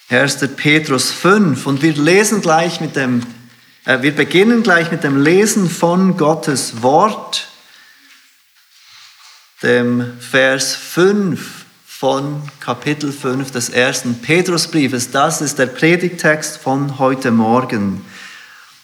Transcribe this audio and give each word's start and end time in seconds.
1. 0.08 0.38
Petrus 0.56 1.12
5 1.12 1.64
und 1.64 1.82
wir 1.82 1.94
lesen 1.94 2.40
gleich 2.40 2.80
mit 2.80 2.96
dem, 2.96 3.24
wir 3.86 4.16
beginnen 4.16 4.64
gleich 4.64 4.90
mit 4.90 5.04
dem 5.04 5.22
Lesen 5.22 5.70
von 5.70 6.16
Gottes 6.16 6.82
Wort, 6.82 7.46
dem 9.62 10.18
Vers 10.18 10.74
5 10.74 11.64
von 11.86 12.42
Kapitel 12.58 13.12
5 13.12 13.52
des 13.52 13.68
ersten 13.68 14.20
Petrusbriefes. 14.20 15.12
Das 15.12 15.40
ist 15.40 15.60
der 15.60 15.66
Predigtext 15.66 16.56
von 16.58 16.98
heute 16.98 17.30
Morgen. 17.30 18.04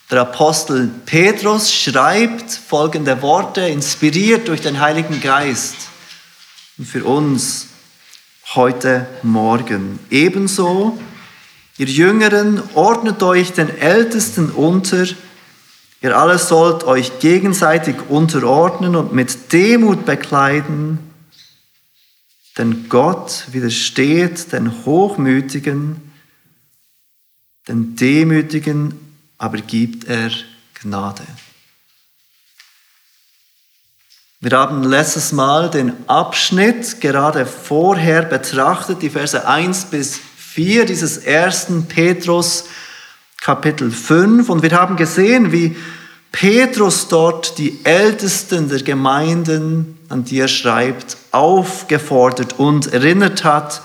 Der 0.08 0.20
Apostel 0.20 0.88
Petrus 1.04 1.74
schreibt 1.74 2.52
folgende 2.52 3.22
Worte, 3.22 3.62
inspiriert 3.62 4.46
durch 4.46 4.60
den 4.60 4.78
Heiligen 4.78 5.20
Geist. 5.20 5.74
Für 6.80 7.04
uns 7.04 7.66
heute 8.54 9.08
Morgen. 9.24 9.98
Ebenso 10.10 10.96
Ihr 11.78 11.86
Jüngeren, 11.86 12.62
ordnet 12.74 13.22
euch 13.22 13.52
den 13.52 13.70
Ältesten 13.78 14.50
unter. 14.50 15.06
Ihr 16.02 16.16
alle 16.16 16.38
sollt 16.38 16.84
euch 16.84 17.18
gegenseitig 17.20 17.96
unterordnen 18.08 18.94
und 18.96 19.12
mit 19.12 19.52
Demut 19.52 20.04
bekleiden, 20.04 20.98
denn 22.58 22.88
Gott 22.90 23.46
widersteht 23.52 24.52
den 24.52 24.84
Hochmütigen, 24.84 26.12
den 27.68 27.96
Demütigen 27.96 29.02
aber 29.38 29.58
gibt 29.58 30.04
er 30.04 30.30
Gnade. 30.74 31.24
Wir 34.40 34.58
haben 34.58 34.82
letztes 34.82 35.32
Mal 35.32 35.70
den 35.70 36.08
Abschnitt 36.08 37.00
gerade 37.00 37.46
vorher 37.46 38.22
betrachtet, 38.22 39.02
die 39.02 39.10
Verse 39.10 39.46
1 39.46 39.86
bis 39.86 40.16
4 40.16 40.31
dieses 40.84 41.18
ersten 41.18 41.86
Petrus 41.86 42.64
Kapitel 43.40 43.90
5 43.90 44.48
und 44.48 44.62
wir 44.62 44.72
haben 44.72 44.96
gesehen, 44.96 45.50
wie 45.50 45.76
Petrus 46.30 47.08
dort 47.08 47.58
die 47.58 47.80
Ältesten 47.84 48.68
der 48.68 48.82
Gemeinden, 48.82 49.98
an 50.08 50.24
die 50.24 50.38
er 50.38 50.48
schreibt, 50.48 51.16
aufgefordert 51.30 52.58
und 52.58 52.92
erinnert 52.92 53.44
hat, 53.44 53.82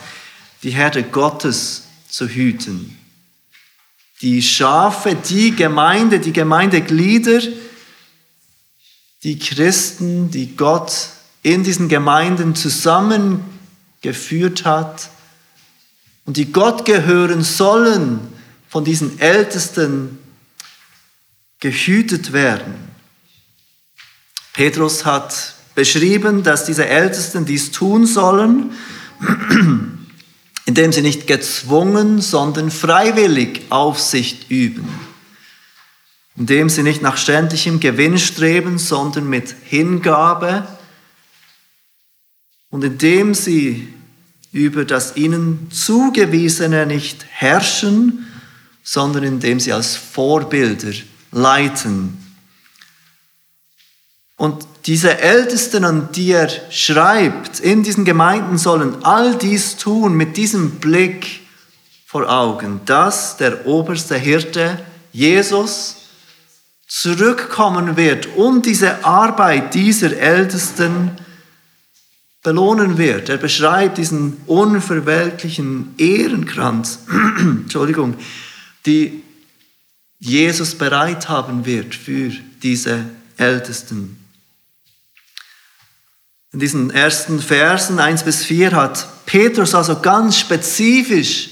die 0.64 0.72
Herde 0.72 1.04
Gottes 1.04 1.84
zu 2.10 2.28
hüten. 2.28 2.98
Die 4.22 4.42
Schafe, 4.42 5.16
die 5.16 5.56
Gemeinde, 5.56 6.20
die 6.20 6.34
Gemeindeglieder, 6.34 7.42
die 9.24 9.40
Christen, 9.40 10.32
die 10.32 10.56
Gott 10.56 11.10
in 11.44 11.64
diesen 11.64 11.90
Gemeinden 11.90 12.56
zusammengeführt 12.56 14.66
hat, 14.66 15.10
und 16.28 16.36
die 16.38 16.52
Gott 16.52 16.86
gehören 16.86 17.42
sollen, 17.42 18.20
von 18.68 18.84
diesen 18.84 19.18
Ältesten 19.20 20.20
gehütet 21.60 22.34
werden. 22.34 22.76
Petrus 24.54 25.06
hat 25.06 25.56
beschrieben, 25.74 26.44
dass 26.44 26.66
diese 26.66 26.86
Ältesten 26.86 27.46
dies 27.46 27.72
tun 27.72 28.06
sollen, 28.06 28.72
indem 30.66 30.92
sie 30.92 31.02
nicht 31.02 31.28
gezwungen, 31.28 32.20
sondern 32.20 32.72
freiwillig 32.72 33.62
Aufsicht 33.70 34.52
üben, 34.52 34.88
indem 36.36 36.68
sie 36.68 36.84
nicht 36.84 37.02
nach 37.02 37.16
ständigem 37.16 37.80
Gewinn 37.80 38.18
streben, 38.18 38.78
sondern 38.80 39.30
mit 39.30 39.56
Hingabe 39.64 40.68
und 42.70 42.84
indem 42.84 43.34
sie 43.34 43.94
über 44.58 44.86
das 44.86 45.16
ihnen 45.16 45.70
zugewiesene 45.72 46.86
nicht 46.86 47.26
herrschen, 47.30 48.28
sondern 48.84 49.24
indem 49.24 49.60
sie 49.60 49.74
als 49.74 49.96
Vorbilder 49.96 50.94
leiten. 51.32 52.18
Und 54.38 54.68
diese 54.86 55.20
Ältesten, 55.20 55.84
an 55.84 56.10
die 56.14 56.32
er 56.32 56.50
schreibt, 56.72 57.60
in 57.60 57.84
diesen 57.84 58.06
Gemeinden 58.06 58.58
sollen 58.58 59.04
all 59.04 59.36
dies 59.36 59.78
tun 59.78 60.14
mit 60.14 60.38
diesem 60.38 60.80
Blick 60.80 61.42
vor 62.06 62.30
Augen, 62.30 62.82
dass 62.86 63.38
der 63.38 63.66
oberste 63.66 64.16
Hirte, 64.16 64.80
Jesus, 65.12 65.98
zurückkommen 66.88 67.98
wird, 67.98 68.38
um 68.38 68.62
diese 68.62 69.04
Arbeit 69.04 69.74
dieser 69.74 70.16
Ältesten 70.16 71.12
belohnen 72.48 72.98
wird. 72.98 73.28
Er 73.28 73.36
beschreibt 73.36 73.98
diesen 73.98 74.38
unverwelklichen 74.46 75.94
Ehrenkranz, 75.98 77.00
Entschuldigung, 77.40 78.16
die 78.86 79.22
Jesus 80.18 80.74
bereit 80.76 81.28
haben 81.28 81.66
wird 81.66 81.94
für 81.94 82.32
diese 82.64 83.04
Ältesten. 83.36 84.18
In 86.54 86.62
diesen 86.62 86.90
ersten 86.90 87.42
Versen 87.42 88.00
1 88.00 88.24
bis 88.24 88.46
4 88.46 88.72
hat 88.72 89.26
Petrus 89.26 89.76
also 89.76 90.00
ganz 90.00 90.40
spezifisch 90.40 91.50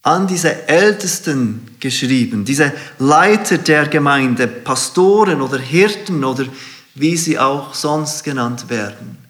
an 0.00 0.26
diese 0.26 0.68
Ältesten 0.68 1.76
geschrieben, 1.80 2.46
diese 2.46 2.72
Leiter 2.98 3.58
der 3.58 3.88
Gemeinde, 3.88 4.46
Pastoren 4.46 5.42
oder 5.42 5.58
Hirten 5.58 6.24
oder 6.24 6.46
wie 6.94 7.18
sie 7.18 7.38
auch 7.38 7.74
sonst 7.74 8.24
genannt 8.24 8.70
werden. 8.70 9.25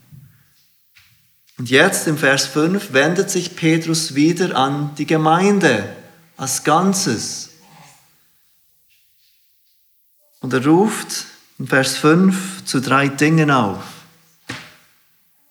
Und 1.58 1.70
jetzt 1.70 2.06
im 2.06 2.18
Vers 2.18 2.46
5 2.46 2.92
wendet 2.92 3.30
sich 3.30 3.56
Petrus 3.56 4.14
wieder 4.14 4.56
an 4.56 4.90
die 4.98 5.06
Gemeinde 5.06 5.88
als 6.36 6.64
Ganzes. 6.64 7.50
Und 10.40 10.52
er 10.52 10.64
ruft 10.66 11.26
in 11.58 11.66
Vers 11.66 11.96
5 11.96 12.64
zu 12.66 12.80
drei 12.80 13.08
Dingen 13.08 13.50
auf. 13.50 13.82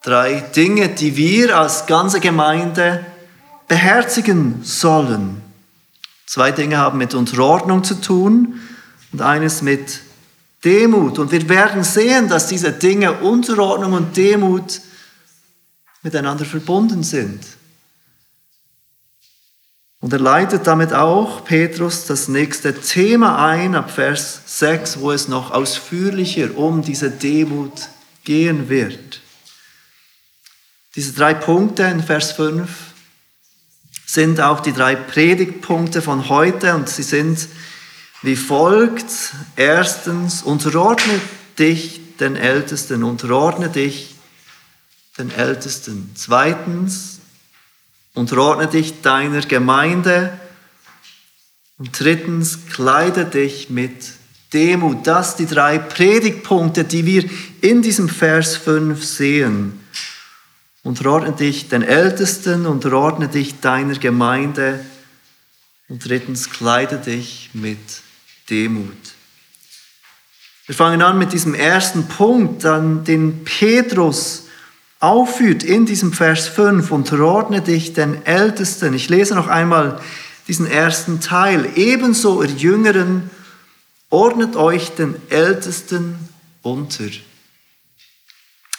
Drei 0.03 0.41
Dinge, 0.55 0.89
die 0.89 1.17
wir 1.17 1.57
als 1.57 1.87
ganze 1.87 2.19
Gemeinde 2.19 3.03
beherzigen 3.67 4.63
sollen. 4.63 5.41
Zwei 6.27 6.51
Dinge 6.51 6.77
haben 6.77 6.99
mit 6.99 7.15
Unterordnung 7.15 7.83
zu 7.83 7.99
tun 7.99 8.59
und 9.11 9.21
eines 9.21 9.63
mit 9.63 10.01
Demut. 10.63 11.17
Und 11.17 11.31
wir 11.31 11.49
werden 11.49 11.83
sehen, 11.83 12.29
dass 12.29 12.45
diese 12.45 12.71
Dinge 12.71 13.13
Unterordnung 13.13 13.93
und 13.93 14.15
Demut 14.15 14.81
miteinander 16.05 16.45
verbunden 16.45 17.01
sind. 17.01 17.43
Und 20.01 20.13
er 20.13 20.19
leitet 20.19 20.67
damit 20.67 20.93
auch 20.93 21.43
Petrus 21.45 22.05
das 22.05 22.27
nächste 22.27 22.79
Thema 22.79 23.43
ein, 23.43 23.73
ab 23.73 23.89
Vers 23.89 24.41
6, 24.45 24.99
wo 24.99 25.11
es 25.11 25.27
noch 25.27 25.49
ausführlicher 25.49 26.55
um 26.55 26.83
diese 26.83 27.09
Demut 27.09 27.89
gehen 28.23 28.69
wird. 28.69 29.21
Diese 30.93 31.13
drei 31.13 31.33
Punkte 31.33 31.83
in 31.83 32.03
Vers 32.03 32.33
5 32.33 32.69
sind 34.05 34.39
auch 34.39 34.59
die 34.59 34.73
drei 34.73 34.95
Predigtpunkte 34.95 36.03
von 36.03 36.29
heute 36.29 36.75
und 36.75 36.87
sie 36.87 37.01
sind 37.01 37.47
wie 38.21 38.35
folgt. 38.35 39.33
Erstens, 39.55 40.43
unterordne 40.43 41.19
dich 41.57 41.99
den 42.17 42.35
Ältesten, 42.35 43.03
unterordne 43.03 43.69
dich 43.69 44.14
den 45.17 45.31
Ältesten. 45.31 46.11
Zweitens, 46.15 47.19
unterordne 48.13 48.67
dich 48.67 49.01
deiner 49.01 49.41
Gemeinde. 49.41 50.37
Und 51.77 51.97
drittens, 51.99 52.67
kleide 52.71 53.25
dich 53.25 53.69
mit 53.69 54.13
Demut. 54.53 55.05
Das 55.07 55.37
sind 55.37 55.49
die 55.49 55.53
drei 55.55 55.77
Predigtpunkte, 55.77 56.83
die 56.83 57.05
wir 57.05 57.29
in 57.61 57.81
diesem 57.81 58.09
Vers 58.09 58.55
5 58.57 59.03
sehen. 59.03 59.79
Unterordne 60.83 61.33
dich 61.33 61.67
den 61.67 61.81
Ältesten, 61.81 62.65
unterordne 62.65 63.27
dich 63.27 63.59
deiner 63.59 63.97
Gemeinde. 63.97 64.85
Und 65.89 66.07
drittens, 66.07 66.49
kleide 66.49 66.97
dich 66.97 67.49
mit 67.53 67.79
Demut. 68.49 68.95
Wir 70.67 70.75
fangen 70.75 71.01
an 71.01 71.17
mit 71.17 71.33
diesem 71.33 71.53
ersten 71.53 72.07
Punkt, 72.07 72.65
an 72.65 73.03
den 73.03 73.43
Petrus 73.43 74.44
aufführt 75.05 75.63
in 75.63 75.85
diesem 75.85 76.13
Vers 76.13 76.47
5, 76.47 76.91
unterordne 76.91 77.61
dich 77.61 77.93
den 77.93 78.25
Ältesten. 78.25 78.93
Ich 78.93 79.07
lese 79.09 79.35
noch 79.35 79.47
einmal 79.47 79.99
diesen 80.47 80.65
ersten 80.65 81.21
Teil. 81.21 81.69
Ebenso, 81.75 82.41
ihr 82.41 82.49
Jüngeren, 82.49 83.29
ordnet 84.09 84.55
euch 84.55 84.91
den 84.91 85.15
Ältesten 85.29 86.15
unter. 86.61 87.05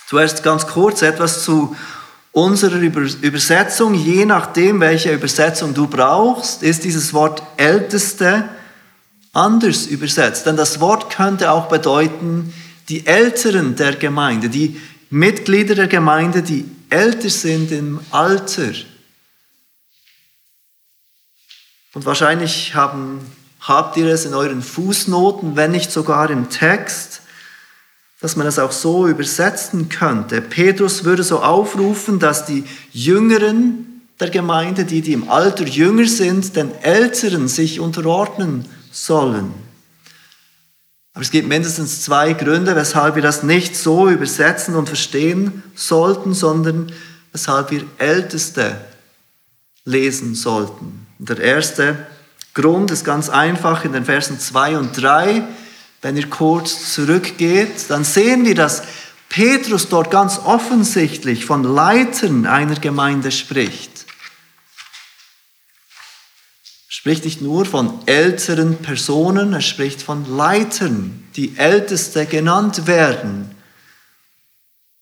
Zuerst 0.08 0.42
ganz 0.42 0.66
kurz 0.66 1.02
etwas 1.02 1.44
zu 1.44 1.76
unserer 2.32 2.78
Übersetzung. 2.80 3.94
Je 3.94 4.24
nachdem, 4.24 4.80
welche 4.80 5.12
Übersetzung 5.12 5.74
du 5.74 5.86
brauchst, 5.86 6.62
ist 6.62 6.84
dieses 6.84 7.14
Wort 7.14 7.42
Älteste 7.56 8.48
anders 9.32 9.86
übersetzt. 9.86 10.46
Denn 10.46 10.56
das 10.56 10.80
Wort 10.80 11.10
könnte 11.10 11.50
auch 11.50 11.66
bedeuten, 11.66 12.52
die 12.88 13.06
Älteren 13.06 13.74
der 13.76 13.94
Gemeinde, 13.96 14.48
die 14.48 14.80
Mitglieder 15.10 15.74
der 15.74 15.88
Gemeinde, 15.88 16.42
die 16.42 16.64
älter 16.90 17.30
sind 17.30 17.72
im 17.72 18.00
Alter. 18.10 18.72
Und 21.94 22.04
wahrscheinlich 22.04 22.74
haben, 22.74 23.20
habt 23.60 23.96
ihr 23.96 24.06
es 24.06 24.24
in 24.24 24.34
euren 24.34 24.62
Fußnoten, 24.62 25.56
wenn 25.56 25.70
nicht 25.70 25.90
sogar 25.90 26.30
im 26.30 26.50
Text 26.50 27.22
dass 28.20 28.36
man 28.36 28.46
es 28.46 28.58
auch 28.58 28.72
so 28.72 29.06
übersetzen 29.06 29.88
könnte. 29.88 30.40
Petrus 30.40 31.04
würde 31.04 31.22
so 31.22 31.42
aufrufen, 31.42 32.18
dass 32.18 32.46
die 32.46 32.64
Jüngeren 32.92 34.02
der 34.18 34.30
Gemeinde, 34.30 34.84
die, 34.84 35.02
die 35.02 35.12
im 35.12 35.28
Alter 35.28 35.64
jünger 35.64 36.06
sind, 36.06 36.56
den 36.56 36.74
Älteren 36.82 37.48
sich 37.48 37.78
unterordnen 37.80 38.64
sollen. 38.90 39.52
Aber 41.16 41.22
es 41.22 41.32
gibt 41.32 41.48
mindestens 41.48 42.02
zwei 42.02 42.32
Gründe, 42.34 42.76
weshalb 42.76 43.16
wir 43.16 43.22
das 43.22 43.42
nicht 43.42 43.74
so 43.74 44.08
übersetzen 44.08 44.76
und 44.76 44.86
verstehen 44.86 45.64
sollten, 45.74 46.32
sondern 46.32 46.92
weshalb 47.32 47.72
wir 47.72 47.82
Älteste 47.98 48.76
lesen 49.84 50.36
sollten. 50.36 51.08
der 51.18 51.40
erste 51.40 52.06
Grund 52.54 52.92
ist 52.92 53.04
ganz 53.04 53.28
einfach 53.28 53.84
in 53.84 53.92
den 53.92 54.04
Versen 54.04 54.38
2 54.38 54.78
und 54.78 55.02
3 55.02 55.42
wenn 56.06 56.16
ihr 56.16 56.30
kurz 56.30 56.92
zurückgeht, 56.92 57.86
dann 57.88 58.04
sehen 58.04 58.44
wir, 58.44 58.54
dass 58.54 58.84
Petrus 59.28 59.88
dort 59.88 60.10
ganz 60.12 60.38
offensichtlich 60.38 61.44
von 61.44 61.64
Leitern 61.64 62.46
einer 62.46 62.76
Gemeinde 62.76 63.32
spricht. 63.32 64.06
Er 66.88 66.92
spricht 67.06 67.24
nicht 67.24 67.40
nur 67.40 67.64
von 67.64 68.00
älteren 68.06 68.78
Personen, 68.78 69.52
er 69.52 69.60
spricht 69.60 70.02
von 70.02 70.26
Leitern, 70.36 71.22
die 71.36 71.56
Älteste 71.56 72.26
genannt 72.26 72.88
werden. 72.88 73.48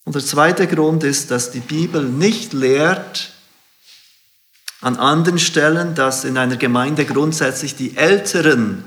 Und 0.04 0.14
der 0.14 0.22
zweite 0.22 0.66
Grund 0.66 1.02
ist, 1.02 1.30
dass 1.30 1.50
die 1.50 1.60
Bibel 1.60 2.02
nicht 2.02 2.52
lehrt, 2.52 3.32
an 4.82 4.96
anderen 4.96 5.38
Stellen, 5.38 5.94
dass 5.94 6.24
in 6.24 6.36
einer 6.36 6.56
Gemeinde 6.56 7.06
grundsätzlich 7.06 7.74
die 7.74 7.96
Älteren 7.96 8.84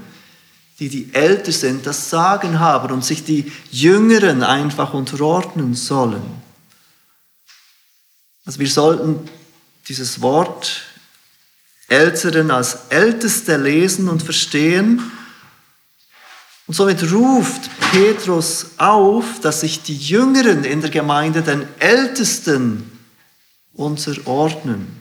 die 0.77 0.89
die 0.89 1.11
älter 1.11 1.51
sind, 1.51 1.87
das 1.87 2.11
Sagen 2.11 2.59
haben 2.59 2.93
und 2.93 3.03
sich 3.03 3.23
die 3.23 3.51
Jüngeren 3.71 4.43
einfach 4.43 4.93
unterordnen 4.93 5.73
sollen. 5.73 6.21
Also 8.45 8.59
wir 8.59 8.69
sollten 8.69 9.27
dieses 9.87 10.21
Wort 10.21 10.83
Älteren 11.87 12.51
als 12.51 12.77
Älteste 12.89 13.57
lesen 13.57 14.09
und 14.09 14.21
verstehen. 14.21 15.11
Und 16.67 16.73
somit 16.73 17.11
ruft 17.11 17.69
Petrus 17.91 18.71
auf, 18.77 19.39
dass 19.41 19.61
sich 19.61 19.83
die 19.83 19.95
Jüngeren 19.95 20.65
in 20.65 20.81
der 20.81 20.89
Gemeinde 20.89 21.41
den 21.41 21.65
Ältesten 21.79 22.91
unterordnen. 23.73 24.97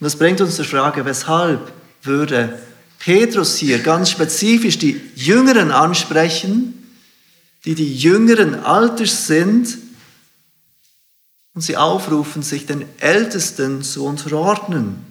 Und 0.00 0.04
das 0.04 0.16
bringt 0.16 0.40
uns 0.40 0.56
zur 0.56 0.64
Frage, 0.64 1.04
weshalb 1.04 1.72
würde 2.02 2.58
Petrus 2.98 3.56
hier 3.56 3.78
ganz 3.78 4.10
spezifisch 4.10 4.78
die 4.78 5.00
Jüngeren 5.14 5.70
ansprechen, 5.70 6.74
die 7.64 7.74
die 7.74 7.96
jüngeren 7.96 8.54
Alters 8.56 9.26
sind 9.26 9.78
und 11.54 11.60
sie 11.60 11.76
aufrufen, 11.76 12.42
sich 12.42 12.66
den 12.66 12.84
Ältesten 12.98 13.82
zu 13.82 14.04
unterordnen. 14.04 15.07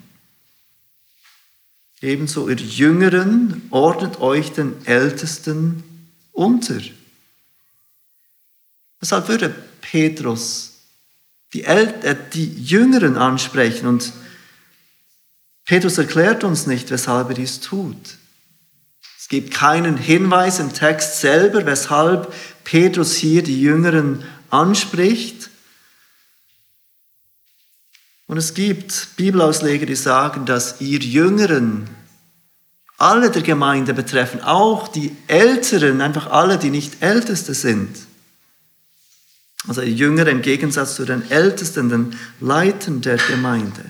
Ebenso 2.02 2.48
ihr 2.48 2.56
Jüngeren 2.56 3.68
ordnet 3.72 4.20
euch 4.20 4.54
den 4.54 4.86
Ältesten 4.86 5.84
unter. 6.32 6.80
Deshalb 9.02 9.28
würde 9.28 9.54
Petrus 9.82 10.74
die, 11.54 11.64
El 11.64 11.94
äh, 12.04 12.16
die 12.34 12.64
Jüngeren 12.64 13.18
ansprechen 13.18 13.88
und 13.88 14.14
Petrus 15.66 15.98
erklärt 15.98 16.44
uns 16.44 16.68
nicht, 16.68 16.92
weshalb 16.92 17.30
er 17.30 17.36
dies 17.36 17.60
tut. 17.60 18.18
Es 19.18 19.28
gibt 19.28 19.54
keinen 19.54 19.98
Hinweis 19.98 20.60
im 20.60 20.74
Text 20.74 21.20
selber, 21.20 21.66
weshalb 21.66 22.34
Petrus 22.64 23.16
hier 23.16 23.44
die 23.44 23.62
Jüngeren 23.62 24.24
anspricht. 24.50 25.50
Und 28.28 28.38
es 28.38 28.54
gibt 28.54 29.16
Bibelausleger, 29.16 29.86
die 29.86 29.96
sagen, 29.96 30.46
dass 30.46 30.82
ihr 30.82 31.00
Jüngeren 31.00 31.90
alle 32.98 33.32
der 33.32 33.42
Gemeinde 33.42 33.94
betreffen, 33.94 34.42
auch 34.42 34.88
die 34.88 35.16
Älteren, 35.28 36.02
einfach 36.02 36.28
alle, 36.28 36.58
die 36.58 36.70
nicht 36.70 37.02
Älteste 37.02 37.54
sind. 37.54 37.96
Also 39.68 39.82
die 39.82 39.96
Jüngere 39.96 40.30
im 40.30 40.42
Gegensatz 40.42 40.96
zu 40.96 41.06
den 41.06 41.30
Ältesten, 41.30 41.90
den 41.90 42.18
Leitern 42.40 43.02
der 43.02 43.18
Gemeinde. 43.18 43.86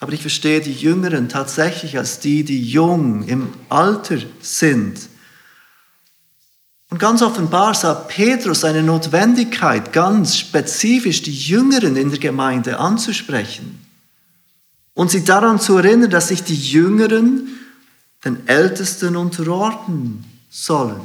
Aber 0.00 0.12
ich 0.12 0.22
verstehe 0.22 0.62
die 0.62 0.72
Jüngeren 0.72 1.28
tatsächlich 1.28 1.98
als 1.98 2.20
die, 2.20 2.42
die 2.42 2.62
jung 2.64 3.28
im 3.28 3.52
Alter 3.68 4.18
sind. 4.40 5.09
Und 6.90 6.98
ganz 6.98 7.22
offenbar 7.22 7.74
sah 7.74 7.94
Petrus 7.94 8.64
eine 8.64 8.82
Notwendigkeit, 8.82 9.92
ganz 9.92 10.36
spezifisch 10.36 11.22
die 11.22 11.34
Jüngeren 11.34 11.96
in 11.96 12.10
der 12.10 12.18
Gemeinde 12.18 12.78
anzusprechen 12.78 13.86
und 14.94 15.10
sie 15.10 15.24
daran 15.24 15.60
zu 15.60 15.78
erinnern, 15.78 16.10
dass 16.10 16.28
sich 16.28 16.42
die 16.42 16.56
Jüngeren 16.56 17.48
den 18.24 18.46
Ältesten 18.48 19.16
unterordnen 19.16 20.24
sollen. 20.50 21.00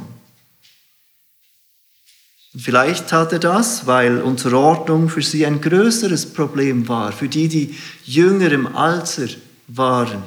Und 2.52 2.60
vielleicht 2.60 3.08
tat 3.08 3.32
er 3.32 3.38
das, 3.38 3.86
weil 3.86 4.20
Unterordnung 4.20 5.08
für 5.08 5.22
sie 5.22 5.46
ein 5.46 5.60
größeres 5.60 6.32
Problem 6.32 6.88
war, 6.88 7.12
für 7.12 7.28
die, 7.28 7.48
die 7.48 7.78
jünger 8.04 8.50
im 8.50 8.74
Alter 8.74 9.28
waren. 9.68 10.22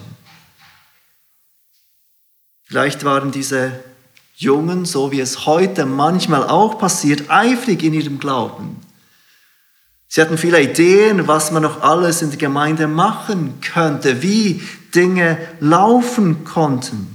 Vielleicht 2.63 3.03
waren 3.03 3.31
diese 3.31 3.83
Jungen, 4.39 4.85
so 4.85 5.11
wie 5.11 5.19
es 5.19 5.45
heute 5.45 5.85
manchmal 5.85 6.47
auch 6.47 6.77
passiert, 6.77 7.29
eifrig 7.29 7.83
in 7.83 7.93
ihrem 7.93 8.19
Glauben. 8.19 8.77
Sie 10.07 10.21
hatten 10.21 10.37
viele 10.37 10.61
Ideen, 10.61 11.27
was 11.27 11.51
man 11.51 11.61
noch 11.61 11.81
alles 11.81 12.21
in 12.21 12.29
der 12.29 12.39
Gemeinde 12.39 12.87
machen 12.87 13.59
könnte, 13.59 14.23
wie 14.23 14.61
Dinge 14.95 15.37
laufen 15.59 16.45
konnten. 16.45 17.13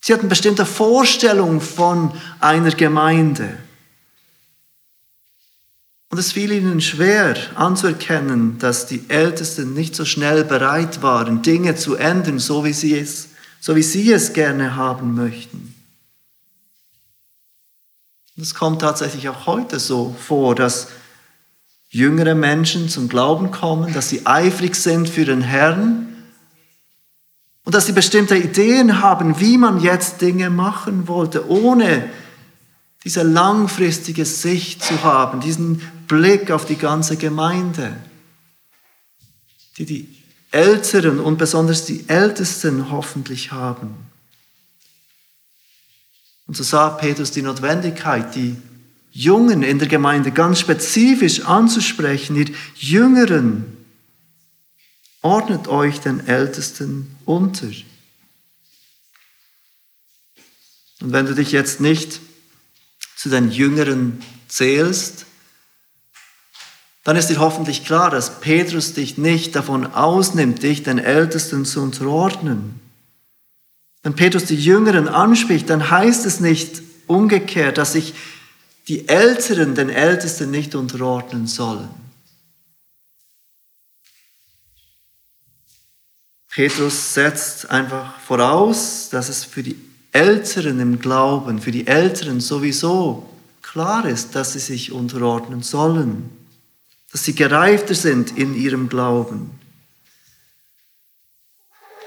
Sie 0.00 0.12
hatten 0.12 0.28
bestimmte 0.28 0.66
Vorstellungen 0.66 1.60
von 1.60 2.10
einer 2.40 2.72
Gemeinde. 2.72 3.58
Und 6.10 6.18
es 6.18 6.32
fiel 6.32 6.50
ihnen 6.50 6.80
schwer 6.80 7.36
anzuerkennen, 7.54 8.58
dass 8.58 8.86
die 8.86 9.04
Ältesten 9.08 9.74
nicht 9.74 9.94
so 9.94 10.04
schnell 10.04 10.42
bereit 10.42 11.02
waren, 11.02 11.42
Dinge 11.42 11.76
zu 11.76 11.94
ändern, 11.94 12.40
so 12.40 12.64
wie 12.64 12.72
sie 12.72 12.98
es, 12.98 13.28
so 13.60 13.76
wie 13.76 13.82
sie 13.82 14.12
es 14.12 14.32
gerne 14.32 14.74
haben 14.74 15.14
möchten. 15.14 15.75
Es 18.38 18.54
kommt 18.54 18.82
tatsächlich 18.82 19.28
auch 19.28 19.46
heute 19.46 19.78
so 19.80 20.14
vor, 20.18 20.54
dass 20.54 20.88
jüngere 21.88 22.34
Menschen 22.34 22.88
zum 22.88 23.08
Glauben 23.08 23.50
kommen, 23.50 23.94
dass 23.94 24.10
sie 24.10 24.26
eifrig 24.26 24.74
sind 24.74 25.08
für 25.08 25.24
den 25.24 25.40
Herrn 25.40 26.06
und 27.64 27.74
dass 27.74 27.86
sie 27.86 27.92
bestimmte 27.92 28.36
Ideen 28.36 29.00
haben, 29.00 29.40
wie 29.40 29.56
man 29.56 29.80
jetzt 29.80 30.20
Dinge 30.20 30.50
machen 30.50 31.08
wollte, 31.08 31.48
ohne 31.50 32.08
diese 33.04 33.22
langfristige 33.22 34.24
Sicht 34.24 34.84
zu 34.84 35.02
haben, 35.02 35.40
diesen 35.40 35.80
Blick 36.06 36.50
auf 36.50 36.64
die 36.64 36.76
ganze 36.76 37.16
Gemeinde, 37.16 37.96
die 39.78 39.86
die 39.86 40.16
Älteren 40.50 41.20
und 41.20 41.38
besonders 41.38 41.84
die 41.84 42.08
Ältesten 42.08 42.90
hoffentlich 42.90 43.52
haben. 43.52 44.05
Und 46.46 46.56
so 46.56 46.62
sah 46.62 46.90
Petrus 46.90 47.30
die 47.30 47.42
Notwendigkeit, 47.42 48.34
die 48.34 48.56
Jungen 49.10 49.62
in 49.62 49.78
der 49.78 49.88
Gemeinde 49.88 50.30
ganz 50.30 50.60
spezifisch 50.60 51.40
anzusprechen, 51.44 52.36
ihr 52.36 52.50
Jüngeren, 52.74 53.76
ordnet 55.22 55.68
euch 55.68 56.00
den 56.00 56.26
Ältesten 56.26 57.16
unter. 57.24 57.68
Und 61.00 61.12
wenn 61.12 61.26
du 61.26 61.34
dich 61.34 61.50
jetzt 61.50 61.80
nicht 61.80 62.20
zu 63.16 63.28
den 63.28 63.50
Jüngeren 63.50 64.22
zählst, 64.48 65.26
dann 67.04 67.16
ist 67.16 67.28
dir 67.28 67.38
hoffentlich 67.38 67.84
klar, 67.84 68.10
dass 68.10 68.40
Petrus 68.40 68.92
dich 68.92 69.16
nicht 69.16 69.54
davon 69.56 69.86
ausnimmt, 69.86 70.62
dich 70.62 70.82
den 70.82 70.98
Ältesten 70.98 71.64
zu 71.64 71.80
unterordnen. 71.80 72.80
Wenn 74.06 74.14
Petrus 74.14 74.44
die 74.44 74.54
Jüngeren 74.54 75.08
anspricht, 75.08 75.68
dann 75.68 75.90
heißt 75.90 76.26
es 76.26 76.38
nicht 76.38 76.80
umgekehrt, 77.08 77.76
dass 77.76 77.94
sich 77.94 78.14
die 78.86 79.08
Älteren 79.08 79.74
den 79.74 79.90
Ältesten 79.90 80.52
nicht 80.52 80.76
unterordnen 80.76 81.48
sollen. 81.48 81.88
Petrus 86.50 87.14
setzt 87.14 87.68
einfach 87.68 88.20
voraus, 88.20 89.08
dass 89.10 89.28
es 89.28 89.42
für 89.42 89.64
die 89.64 89.76
Älteren 90.12 90.78
im 90.78 91.00
Glauben, 91.00 91.60
für 91.60 91.72
die 91.72 91.88
Älteren 91.88 92.40
sowieso 92.40 93.28
klar 93.60 94.06
ist, 94.06 94.36
dass 94.36 94.52
sie 94.52 94.60
sich 94.60 94.92
unterordnen 94.92 95.64
sollen, 95.64 96.30
dass 97.10 97.24
sie 97.24 97.34
gereifter 97.34 97.96
sind 97.96 98.38
in 98.38 98.54
ihrem 98.54 98.88
Glauben. 98.88 99.50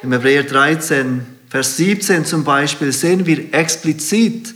Im 0.02 0.14
Hebräer 0.14 0.46
13, 0.46 1.39
Vers 1.50 1.78
17 1.78 2.26
zum 2.26 2.44
Beispiel 2.44 2.92
sehen 2.92 3.26
wir 3.26 3.54
explizit, 3.54 4.54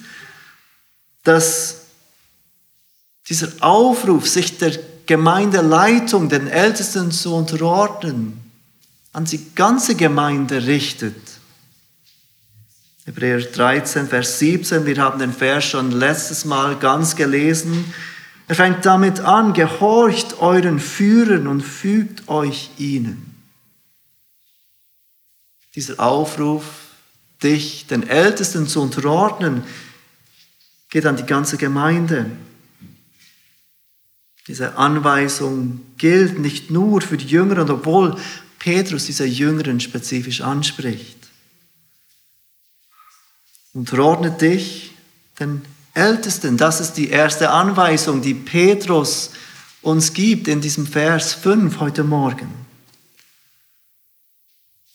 dass 1.23 1.77
dieser 3.27 3.49
Aufruf, 3.61 4.27
sich 4.27 4.57
der 4.57 4.77
Gemeindeleitung, 5.05 6.29
den 6.29 6.47
Ältesten 6.47 7.11
zu 7.11 7.35
unterordnen, 7.35 8.39
an 9.11 9.25
die 9.25 9.53
ganze 9.55 9.95
Gemeinde 9.95 10.65
richtet. 10.65 11.15
Hebräer 13.05 13.41
13, 13.41 14.07
Vers 14.07 14.39
17, 14.39 14.85
wir 14.85 14.97
haben 14.97 15.19
den 15.19 15.33
Vers 15.33 15.65
schon 15.65 15.91
letztes 15.91 16.45
Mal 16.45 16.77
ganz 16.77 17.15
gelesen. 17.15 17.93
Er 18.47 18.55
fängt 18.55 18.85
damit 18.85 19.19
an, 19.19 19.53
gehorcht 19.53 20.39
euren 20.39 20.79
Führern 20.79 21.47
und 21.47 21.61
fügt 21.61 22.27
euch 22.29 22.71
ihnen. 22.77 23.35
Dieser 25.75 25.99
Aufruf, 25.99 26.82
dich 27.43 27.87
den 27.87 28.07
Ältesten 28.07 28.67
zu 28.67 28.81
unterordnen, 28.81 29.63
geht 30.89 31.05
an 31.05 31.17
die 31.17 31.25
ganze 31.25 31.57
Gemeinde. 31.57 32.27
Diese 34.47 34.77
Anweisung 34.77 35.81
gilt 35.97 36.39
nicht 36.39 36.69
nur 36.69 37.01
für 37.01 37.17
die 37.17 37.27
Jüngeren, 37.27 37.69
obwohl 37.69 38.17
Petrus 38.59 39.05
diese 39.05 39.25
Jüngeren 39.25 39.79
spezifisch 39.79 40.41
anspricht. 40.41 41.17
Unterordne 43.73 44.31
dich 44.31 44.93
den 45.39 45.61
Ältesten. 45.93 46.57
Das 46.57 46.79
ist 46.79 46.93
die 46.93 47.09
erste 47.09 47.51
Anweisung, 47.51 48.21
die 48.21 48.33
Petrus 48.33 49.31
uns 49.81 50.13
gibt 50.13 50.47
in 50.47 50.61
diesem 50.61 50.87
Vers 50.87 51.33
5 51.33 51.79
heute 51.79 52.03
Morgen. 52.03 52.62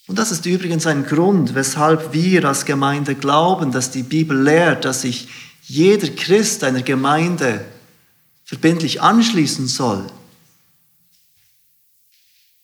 Und 0.09 0.19
das 0.19 0.31
ist 0.33 0.47
übrigens 0.47 0.87
ein 0.87 1.05
Grund, 1.05 1.55
weshalb 1.55 2.15
wir 2.15 2.47
als 2.47 2.65
Gemeinde 2.65 3.15
glauben, 3.15 3.73
dass 3.73 3.91
die 3.91 4.03
Bibel 4.03 4.43
lehrt, 4.43 4.87
dass 4.87 5.03
sich 5.03 5.29
jeder 5.63 6.09
Christ 6.09 6.65
einer 6.65 6.81
Gemeinde 6.81 7.65
verbindlich 8.43 9.03
anschließen 9.03 9.69
soll. 9.69 10.07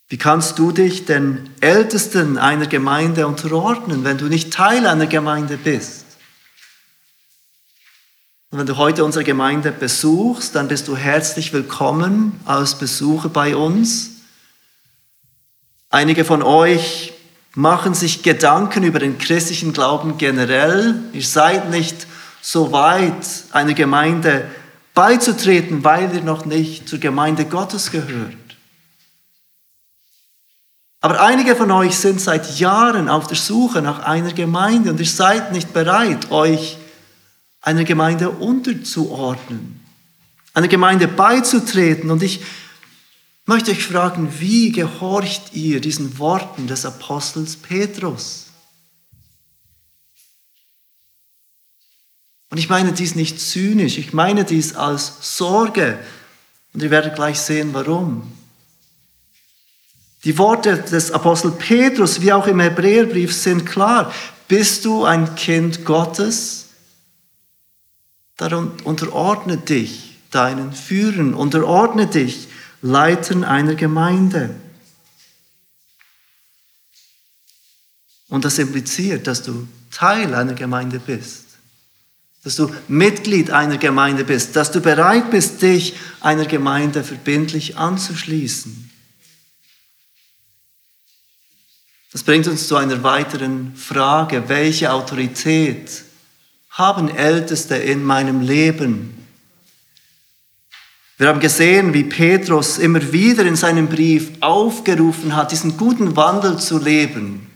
Wie 0.08 0.16
kannst 0.16 0.58
du 0.58 0.72
dich 0.72 1.04
den 1.04 1.50
Ältesten 1.60 2.38
einer 2.38 2.66
Gemeinde 2.66 3.26
unterordnen, 3.26 4.04
wenn 4.04 4.16
du 4.16 4.26
nicht 4.26 4.50
Teil 4.50 4.86
einer 4.86 5.06
Gemeinde 5.06 5.58
bist? 5.58 6.06
Und 8.50 8.58
wenn 8.58 8.66
du 8.66 8.78
heute 8.78 9.04
unsere 9.04 9.24
Gemeinde 9.24 9.70
besuchst, 9.70 10.54
dann 10.54 10.68
bist 10.68 10.88
du 10.88 10.96
herzlich 10.96 11.52
willkommen 11.52 12.40
als 12.46 12.78
Besucher 12.78 13.28
bei 13.28 13.54
uns. 13.54 14.12
Einige 15.90 16.24
von 16.24 16.42
euch 16.42 17.13
machen 17.54 17.94
sich 17.94 18.23
Gedanken 18.23 18.82
über 18.82 18.99
den 18.99 19.18
christlichen 19.18 19.73
Glauben 19.73 20.18
generell. 20.18 20.96
Ihr 21.12 21.23
seid 21.23 21.70
nicht 21.70 22.06
so 22.42 22.73
weit, 22.73 23.44
einer 23.52 23.75
Gemeinde 23.75 24.44
beizutreten, 24.92 25.84
weil 25.84 26.14
ihr 26.14 26.23
noch 26.23 26.44
nicht 26.44 26.88
zur 26.88 26.99
Gemeinde 26.99 27.44
Gottes 27.44 27.90
gehört. 27.90 28.34
Aber 31.00 31.20
einige 31.20 31.54
von 31.54 31.70
euch 31.70 31.96
sind 31.96 32.20
seit 32.20 32.58
Jahren 32.58 33.08
auf 33.08 33.26
der 33.26 33.37
Suche 33.37 33.82
nach 33.82 34.04
einer 34.04 34.32
Gemeinde 34.32 34.90
und 34.90 34.99
ihr 34.99 35.06
seid 35.06 35.52
nicht 35.52 35.75
bereit, 35.75 36.30
euch 36.30 36.78
einer 37.61 37.84
Gemeinde 37.84 38.30
unterzuordnen, 38.30 39.80
einer 40.54 40.68
Gemeinde 40.68 41.06
beizutreten. 41.06 42.11
Und 42.11 42.23
ich 42.23 42.40
möchte 43.46 43.70
euch 43.70 43.84
fragen, 43.84 44.32
wie 44.38 44.72
gehorcht 44.72 45.54
ihr 45.54 45.80
diesen 45.80 46.18
Worten 46.18 46.66
des 46.66 46.86
Apostels 46.86 47.56
Petrus? 47.56 48.46
Und 52.50 52.58
ich 52.58 52.68
meine 52.68 52.92
dies 52.92 53.16
nicht 53.16 53.40
zynisch, 53.40 53.98
ich 53.98 54.12
meine 54.12 54.44
dies 54.44 54.76
als 54.76 55.36
Sorge. 55.36 55.98
Und 56.72 56.82
ihr 56.82 56.90
werdet 56.90 57.16
gleich 57.16 57.40
sehen, 57.40 57.70
warum. 57.72 58.32
Die 60.22 60.38
Worte 60.38 60.78
des 60.78 61.10
Apostel 61.10 61.50
Petrus, 61.50 62.20
wie 62.20 62.32
auch 62.32 62.46
im 62.46 62.60
Hebräerbrief, 62.60 63.34
sind 63.34 63.66
klar. 63.66 64.12
Bist 64.48 64.84
du 64.84 65.04
ein 65.04 65.34
Kind 65.34 65.84
Gottes? 65.84 66.66
Darum 68.36 68.72
unterordne 68.84 69.58
dich 69.58 70.18
deinen 70.30 70.72
Führern, 70.72 71.34
unterordne 71.34 72.06
dich 72.06 72.48
Leitern 72.84 73.44
einer 73.44 73.76
Gemeinde. 73.76 74.54
Und 78.28 78.44
das 78.44 78.58
impliziert, 78.58 79.26
dass 79.26 79.42
du 79.42 79.66
Teil 79.90 80.34
einer 80.34 80.52
Gemeinde 80.52 80.98
bist, 80.98 81.44
dass 82.42 82.56
du 82.56 82.70
Mitglied 82.88 83.50
einer 83.50 83.78
Gemeinde 83.78 84.24
bist, 84.24 84.54
dass 84.54 84.70
du 84.70 84.82
bereit 84.82 85.30
bist, 85.30 85.62
dich 85.62 85.94
einer 86.20 86.44
Gemeinde 86.44 87.02
verbindlich 87.02 87.78
anzuschließen. 87.78 88.90
Das 92.12 92.22
bringt 92.22 92.46
uns 92.48 92.68
zu 92.68 92.76
einer 92.76 93.02
weiteren 93.02 93.74
Frage. 93.76 94.50
Welche 94.50 94.92
Autorität 94.92 96.04
haben 96.68 97.08
Älteste 97.08 97.76
in 97.76 98.04
meinem 98.04 98.42
Leben? 98.42 99.23
Wir 101.16 101.28
haben 101.28 101.38
gesehen, 101.38 101.94
wie 101.94 102.04
Petrus 102.04 102.78
immer 102.78 103.12
wieder 103.12 103.44
in 103.44 103.54
seinem 103.54 103.88
Brief 103.88 104.30
aufgerufen 104.40 105.37
hat, 105.37 105.52
diesen 105.52 105.76
guten 105.76 106.16
Wandel 106.16 106.59
zu 106.59 106.78
leben. 106.78 107.50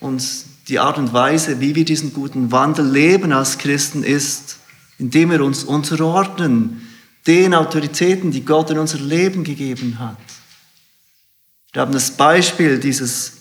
Und 0.00 0.24
die 0.68 0.80
Art 0.80 0.98
und 0.98 1.12
Weise, 1.12 1.60
wie 1.60 1.76
wir 1.76 1.84
diesen 1.84 2.12
guten 2.12 2.50
Wandel 2.50 2.90
leben 2.90 3.32
als 3.32 3.58
Christen, 3.58 4.02
ist, 4.02 4.58
indem 4.98 5.30
wir 5.30 5.44
uns 5.44 5.62
unterordnen 5.62 6.88
den 7.26 7.54
Autoritäten, 7.54 8.32
die 8.32 8.44
Gott 8.44 8.70
in 8.70 8.78
unser 8.78 8.98
Leben 8.98 9.44
gegeben 9.44 9.98
hat. 10.00 10.18
Wir 11.72 11.82
haben 11.82 11.92
das 11.92 12.10
Beispiel 12.10 12.78
dieses, 12.78 13.32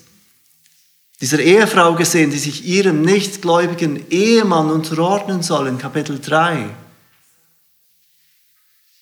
dieser 1.20 1.40
Ehefrau 1.40 1.96
gesehen, 1.96 2.30
die 2.30 2.38
sich 2.38 2.66
ihrem 2.66 3.02
nichtgläubigen 3.02 4.10
Ehemann 4.12 4.70
unterordnen 4.70 5.42
soll 5.42 5.68
in 5.68 5.78
Kapitel 5.78 6.20
3. 6.20 6.70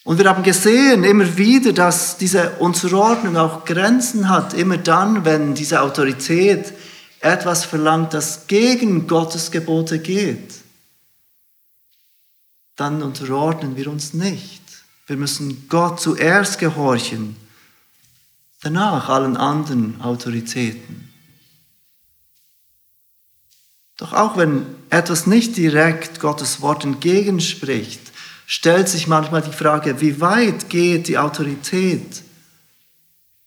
Und 0.04 0.18
wir 0.18 0.30
haben 0.30 0.44
gesehen 0.44 1.04
immer 1.04 1.38
wieder, 1.38 1.72
dass 1.72 2.18
diese 2.18 2.52
Unterordnung 2.60 3.38
auch 3.38 3.64
Grenzen 3.64 4.28
hat, 4.30 4.54
immer 4.54 4.78
dann, 4.78 5.24
wenn 5.24 5.56
diese 5.56 5.82
Autorität 5.82 6.74
etwas 7.22 7.64
verlangt, 7.64 8.14
das 8.14 8.48
gegen 8.48 9.08
Gottes 9.08 9.50
Gebote 9.52 10.00
geht. 10.00 10.56
Dann 12.76 13.02
unterordnen 13.02 13.78
wir 13.78 13.88
uns 13.88 14.14
nicht. 14.14 14.62
Wir 15.08 15.16
müssen 15.16 15.68
Gott 15.70 16.02
zuerst 16.02 16.60
gehorchen 16.60 17.38
danach 18.64 19.10
allen 19.10 19.38
anderen 19.38 20.02
Autoritäten. 20.02 21.10
Doch 23.98 24.14
auch 24.14 24.38
wenn 24.38 24.66
etwas 24.90 25.28
nicht 25.28 25.56
direkt 25.58 26.20
Gottes 26.20 26.62
Wort 26.62 26.84
entgegenspricht, 26.84 28.03
stellt 28.54 28.88
sich 28.88 29.08
manchmal 29.08 29.42
die 29.42 29.52
Frage, 29.52 30.00
wie 30.00 30.22
weit 30.22 30.70
geht 30.70 31.08
die 31.08 31.18
Autorität 31.18 32.22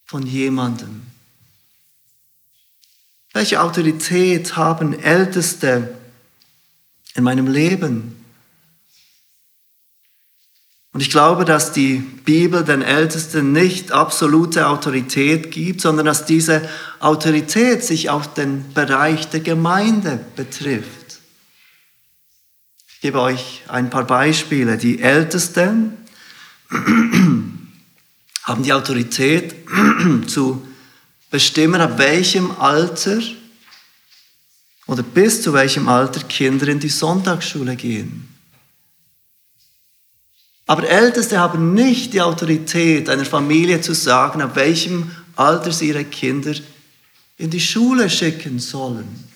von 0.04 0.26
jemandem? 0.26 1.02
Welche 3.32 3.62
Autorität 3.62 4.56
haben 4.56 4.98
Älteste 4.98 5.94
in 7.14 7.22
meinem 7.22 7.46
Leben? 7.46 8.16
Und 10.92 11.00
ich 11.02 11.10
glaube, 11.10 11.44
dass 11.44 11.70
die 11.70 11.98
Bibel 11.98 12.64
den 12.64 12.82
Ältesten 12.82 13.52
nicht 13.52 13.92
absolute 13.92 14.66
Autorität 14.66 15.52
gibt, 15.52 15.82
sondern 15.82 16.06
dass 16.06 16.26
diese 16.26 16.68
Autorität 16.98 17.84
sich 17.84 18.10
auf 18.10 18.34
den 18.34 18.72
Bereich 18.74 19.28
der 19.28 19.40
Gemeinde 19.40 20.18
betrifft. 20.34 21.05
Ich 23.06 23.12
gebe 23.12 23.22
euch 23.22 23.62
ein 23.68 23.88
paar 23.88 24.04
Beispiele. 24.04 24.76
Die 24.76 25.00
Ältesten 25.00 25.92
haben 28.42 28.62
die 28.64 28.72
Autorität 28.72 29.54
zu 30.26 30.66
bestimmen, 31.30 31.80
ab 31.80 31.98
welchem 31.98 32.50
Alter 32.58 33.20
oder 34.88 35.04
bis 35.04 35.40
zu 35.40 35.52
welchem 35.52 35.88
Alter 35.88 36.24
Kinder 36.24 36.66
in 36.66 36.80
die 36.80 36.88
Sonntagsschule 36.88 37.76
gehen. 37.76 38.28
Aber 40.66 40.88
Älteste 40.88 41.38
haben 41.38 41.74
nicht 41.74 42.12
die 42.12 42.22
Autorität, 42.22 43.08
einer 43.08 43.24
Familie 43.24 43.80
zu 43.80 43.94
sagen, 43.94 44.42
ab 44.42 44.56
welchem 44.56 45.12
Alter 45.36 45.70
sie 45.70 45.90
ihre 45.90 46.06
Kinder 46.06 46.56
in 47.36 47.50
die 47.50 47.60
Schule 47.60 48.10
schicken 48.10 48.58
sollen. 48.58 49.35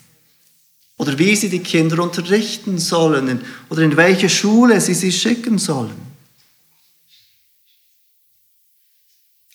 Oder 1.01 1.19
wie 1.19 1.35
sie 1.35 1.49
die 1.49 1.61
Kinder 1.61 2.03
unterrichten 2.03 2.77
sollen 2.77 3.41
oder 3.71 3.81
in 3.81 3.97
welche 3.97 4.29
Schule 4.29 4.83
sie 4.83 4.93
sie 4.93 5.13
schicken 5.13 5.57
sollen. 5.57 5.97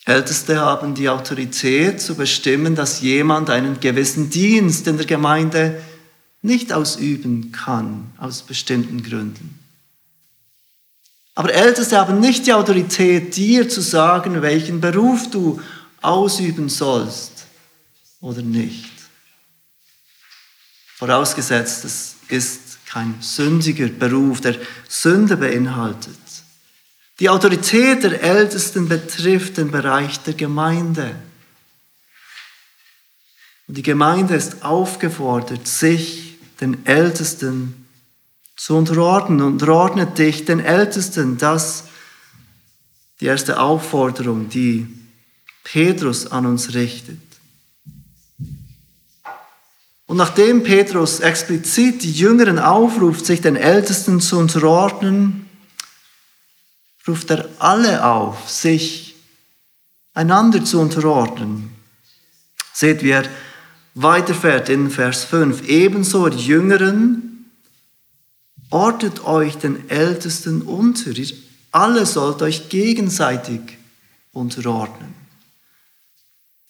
Älteste 0.05 0.59
haben 0.59 0.95
die 0.95 1.07
Autorität 1.07 2.01
zu 2.01 2.15
bestimmen, 2.15 2.73
dass 2.73 3.01
jemand 3.01 3.51
einen 3.51 3.79
gewissen 3.79 4.31
Dienst 4.31 4.87
in 4.87 4.97
der 4.97 5.05
Gemeinde 5.05 5.79
nicht 6.41 6.73
ausüben 6.73 7.51
kann, 7.51 8.11
aus 8.17 8.41
bestimmten 8.41 9.03
Gründen. 9.03 9.59
Aber 11.35 11.53
Älteste 11.53 11.99
haben 11.99 12.19
nicht 12.19 12.47
die 12.47 12.53
Autorität, 12.53 13.37
dir 13.37 13.69
zu 13.69 13.81
sagen, 13.81 14.41
welchen 14.41 14.81
Beruf 14.81 15.29
du 15.29 15.61
ausüben 16.01 16.69
sollst 16.69 17.45
oder 18.19 18.41
nicht. 18.41 18.94
Vorausgesetzt, 21.05 21.85
es 21.85 22.15
ist 22.29 22.83
kein 22.87 23.13
sündiger 23.21 23.85
Beruf, 23.89 24.41
der 24.41 24.55
Sünde 24.89 25.37
beinhaltet. 25.37 26.17
Die 27.19 27.29
Autorität 27.29 28.01
der 28.01 28.23
Ältesten 28.23 28.89
betrifft 28.89 29.57
den 29.57 29.69
Bereich 29.69 30.19
der 30.21 30.33
Gemeinde. 30.33 31.15
Und 33.67 33.77
die 33.77 33.83
Gemeinde 33.83 34.33
ist 34.33 34.63
aufgefordert, 34.63 35.67
sich 35.67 36.39
den 36.59 36.83
Ältesten 36.87 37.85
zu 38.55 38.75
unterordnen. 38.75 39.43
Unterordnet 39.43 40.17
dich 40.17 40.45
den 40.45 40.59
Ältesten. 40.59 41.37
Das 41.37 41.83
die 43.21 43.27
erste 43.27 43.59
Aufforderung, 43.59 44.49
die 44.49 44.87
Petrus 45.63 46.25
an 46.31 46.47
uns 46.47 46.73
richtet. 46.73 47.19
Und 50.15 50.19
nachdem 50.19 50.63
Petrus 50.63 51.19
explizit 51.19 52.01
die 52.01 52.11
Jüngeren 52.13 52.57
aufruft, 52.57 53.25
sich 53.25 53.41
den 53.41 53.57
Ältesten 53.57 54.21
zu 54.21 54.39
unterordnen, 54.39 55.49
ruft 57.05 57.31
er 57.31 57.49
alle 57.59 58.05
auf, 58.05 58.49
sich 58.49 59.17
einander 60.13 60.63
zu 60.63 60.79
unterordnen. 60.79 61.75
Seht, 62.71 63.03
wie 63.03 63.09
er 63.09 63.25
weiterfährt 63.93 64.69
in 64.69 64.89
Vers 64.89 65.25
5. 65.25 65.67
Ebenso 65.67 66.29
die 66.29 66.47
Jüngeren, 66.47 67.51
ordnet 68.69 69.25
euch 69.25 69.57
den 69.57 69.89
Ältesten 69.89 70.61
unter. 70.61 71.11
Ihr 71.11 71.35
alle 71.73 72.05
sollt 72.05 72.41
euch 72.41 72.69
gegenseitig 72.69 73.59
unterordnen. 74.31 75.24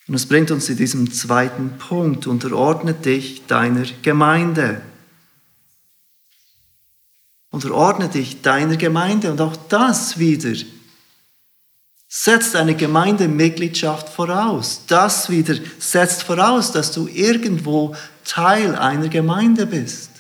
Und 0.08 0.14
das 0.14 0.28
bringt 0.28 0.52
uns 0.52 0.66
zu 0.66 0.76
diesem 0.76 1.12
zweiten 1.12 1.78
Punkt. 1.78 2.28
Unterordnet 2.28 3.06
dich 3.06 3.46
deiner 3.48 3.86
Gemeinde. 4.02 4.82
Unterordne 7.50 8.10
dich 8.10 8.42
deiner 8.42 8.78
Gemeinde 8.78 9.32
und 9.32 9.42
auch 9.42 9.56
das 9.56 10.20
wieder 10.20 10.54
setzt 12.08 12.56
eine 12.56 12.76
Gemeindemitgliedschaft 12.76 14.08
voraus. 14.08 14.84
Das 14.88 15.30
wieder 15.30 15.56
setzt 15.80 16.24
voraus, 16.24 16.72
dass 16.72 16.92
du 16.94 17.08
irgendwo 17.08 17.96
Teil 18.24 18.76
einer 18.76 19.10
Gemeinde 19.10 19.66
bist. 19.66 20.12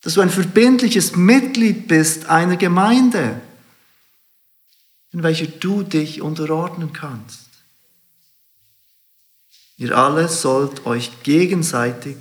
Dass 0.00 0.14
du 0.14 0.20
ein 0.20 0.30
verbindliches 0.30 1.14
Mitglied 1.14 1.86
bist 1.86 2.26
einer 2.26 2.56
Gemeinde, 2.56 3.40
in 5.12 5.22
welcher 5.22 5.46
du 5.46 5.84
dich 5.84 6.20
unterordnen 6.20 6.92
kannst. 6.92 7.45
Ihr 9.78 9.96
alle 9.96 10.28
sollt 10.28 10.86
euch 10.86 11.22
gegenseitig 11.22 12.16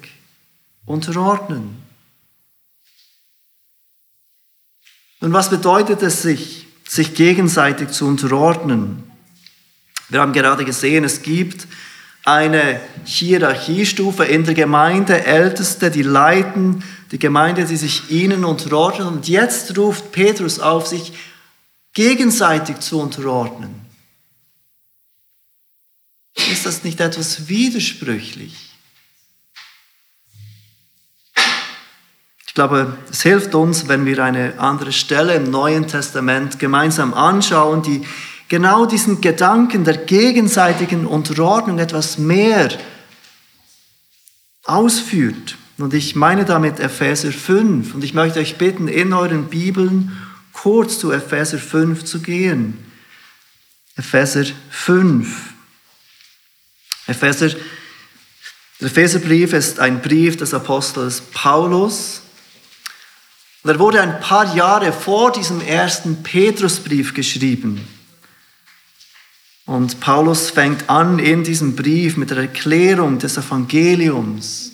unterordnen. 0.86 1.82
Und 5.22 5.32
was 5.34 5.50
bedeutet 5.50 6.02
es 6.04 6.22
sich, 6.22 6.68
sich 6.88 7.16
gegenseitig 7.16 7.90
zu 7.90 8.08
unterordnen? 8.08 9.04
Wir 10.10 10.20
haben 10.20 10.34
gerade 10.34 10.66
gesehen, 10.66 11.04
es 11.04 11.22
gibt 11.22 11.68
eine 12.26 12.80
Hierarchiestufe 13.06 14.26
in 14.26 14.44
der 14.44 14.54
Gemeinde, 14.54 15.26
Älteste, 15.26 15.90
die 15.90 16.02
leiten 16.02 16.84
die 17.12 17.20
Gemeinde, 17.20 17.66
die 17.66 17.78
sich 17.78 18.12
ihnen 18.12 18.44
unterordnen. 18.44 19.08
Und 19.08 19.28
jetzt 19.28 19.78
ruft 19.78 20.12
Petrus 20.12 20.60
auf, 20.60 20.88
sich 20.88 21.14
gegenseitig 21.94 22.80
zu 22.80 23.00
unterordnen. 23.00 23.85
Ist 26.36 26.66
das 26.66 26.84
nicht 26.84 27.00
etwas 27.00 27.48
widersprüchlich? 27.48 28.54
Ich 32.48 32.54
glaube, 32.54 32.98
es 33.12 33.22
hilft 33.22 33.54
uns, 33.54 33.88
wenn 33.88 34.06
wir 34.06 34.24
eine 34.24 34.60
andere 34.60 34.94
Stelle 34.94 35.36
im 35.36 35.50
Neuen 35.50 35.88
Testament 35.88 36.58
gemeinsam 36.60 37.14
anschauen, 37.14 37.82
die 37.82 38.06
genau 38.48 38.86
diesen 38.86 39.22
Gedanken 39.22 39.84
der 39.84 39.98
gegenseitigen 39.98 41.06
Unterordnung 41.06 41.80
etwas 41.80 42.18
mehr 42.18 42.70
ausführt. 44.64 45.58
Und 45.78 45.94
ich 45.94 46.16
meine 46.16 46.46
damit 46.46 46.80
Epheser 46.80 47.32
5. 47.32 47.96
Und 47.96 48.04
ich 48.04 48.14
möchte 48.14 48.40
euch 48.40 48.58
bitten, 48.58 48.88
in 48.88 49.12
euren 49.14 49.50
Bibeln 49.50 50.18
kurz 50.54 51.00
zu 51.00 51.12
Epheser 51.12 51.58
5 51.58 52.06
zu 52.06 52.22
gehen. 52.22 52.78
Epheser 53.98 54.46
5. 54.70 55.55
Epheser, 57.08 57.50
der 58.80 58.88
Epheserbrief 58.88 59.54
ist 59.54 59.80
ein 59.80 60.02
Brief 60.02 60.38
des 60.38 60.54
Apostels 60.54 61.22
Paulus 61.22 62.22
und 63.64 63.72
er 63.72 63.80
wurde 63.80 64.02
ein 64.02 64.20
paar 64.20 64.56
Jahre 64.56 64.92
vor 64.94 65.32
diesem 65.32 65.62
ersten 65.62 66.22
Petrusbrief 66.24 67.14
geschrieben. 67.14 67.88
Und 69.66 70.00
Paulus 70.00 70.52
fängt 70.52 70.90
an 70.90 71.18
in 71.18 71.44
diesem 71.44 71.76
Brief 71.76 72.18
mit 72.18 72.30
der 72.30 72.38
Erklärung 72.38 73.18
des 73.18 73.38
Evangeliums. 73.38 74.72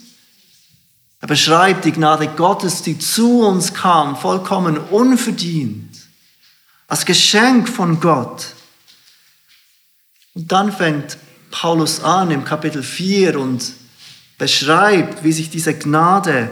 Er 1.22 1.28
beschreibt 1.28 1.86
die 1.86 1.94
Gnade 1.94 2.28
Gottes, 2.28 2.82
die 2.82 3.00
zu 3.00 3.42
uns 3.42 3.74
kam, 3.74 4.18
vollkommen 4.18 4.78
unverdient, 4.78 5.96
als 6.88 7.06
Geschenk 7.06 7.70
von 7.70 8.00
Gott. 8.02 8.48
Und 10.34 10.52
dann 10.52 10.74
fängt 10.74 11.18
Paulus 11.52 12.02
an 12.02 12.32
im 12.32 12.44
Kapitel 12.44 12.82
4 12.82 13.40
und 13.40 13.74
beschreibt, 14.38 15.24
wie 15.24 15.32
sich 15.32 15.50
diese 15.50 15.74
Gnade 15.78 16.50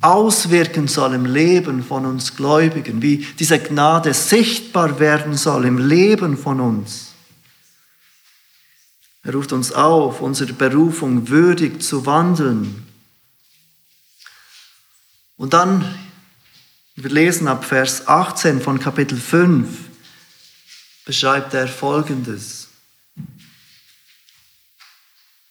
auswirken 0.00 0.88
soll 0.88 1.14
im 1.14 1.26
Leben 1.26 1.84
von 1.84 2.06
uns 2.06 2.34
Gläubigen, 2.34 3.02
wie 3.02 3.18
diese 3.38 3.58
Gnade 3.58 4.14
sichtbar 4.14 4.98
werden 4.98 5.36
soll 5.36 5.66
im 5.66 5.76
Leben 5.76 6.38
von 6.38 6.60
uns. 6.60 7.08
Er 9.22 9.34
ruft 9.34 9.52
uns 9.52 9.72
auf, 9.72 10.22
unsere 10.22 10.54
Berufung 10.54 11.28
würdig 11.28 11.82
zu 11.82 12.06
wandeln. 12.06 12.86
Und 15.36 15.52
dann, 15.52 15.84
wir 16.96 17.10
lesen 17.10 17.46
ab 17.46 17.64
Vers 17.64 18.08
18 18.08 18.60
von 18.62 18.78
Kapitel 18.78 19.18
5, 19.18 19.68
beschreibt 21.04 21.52
er 21.52 21.68
Folgendes. 21.68 22.59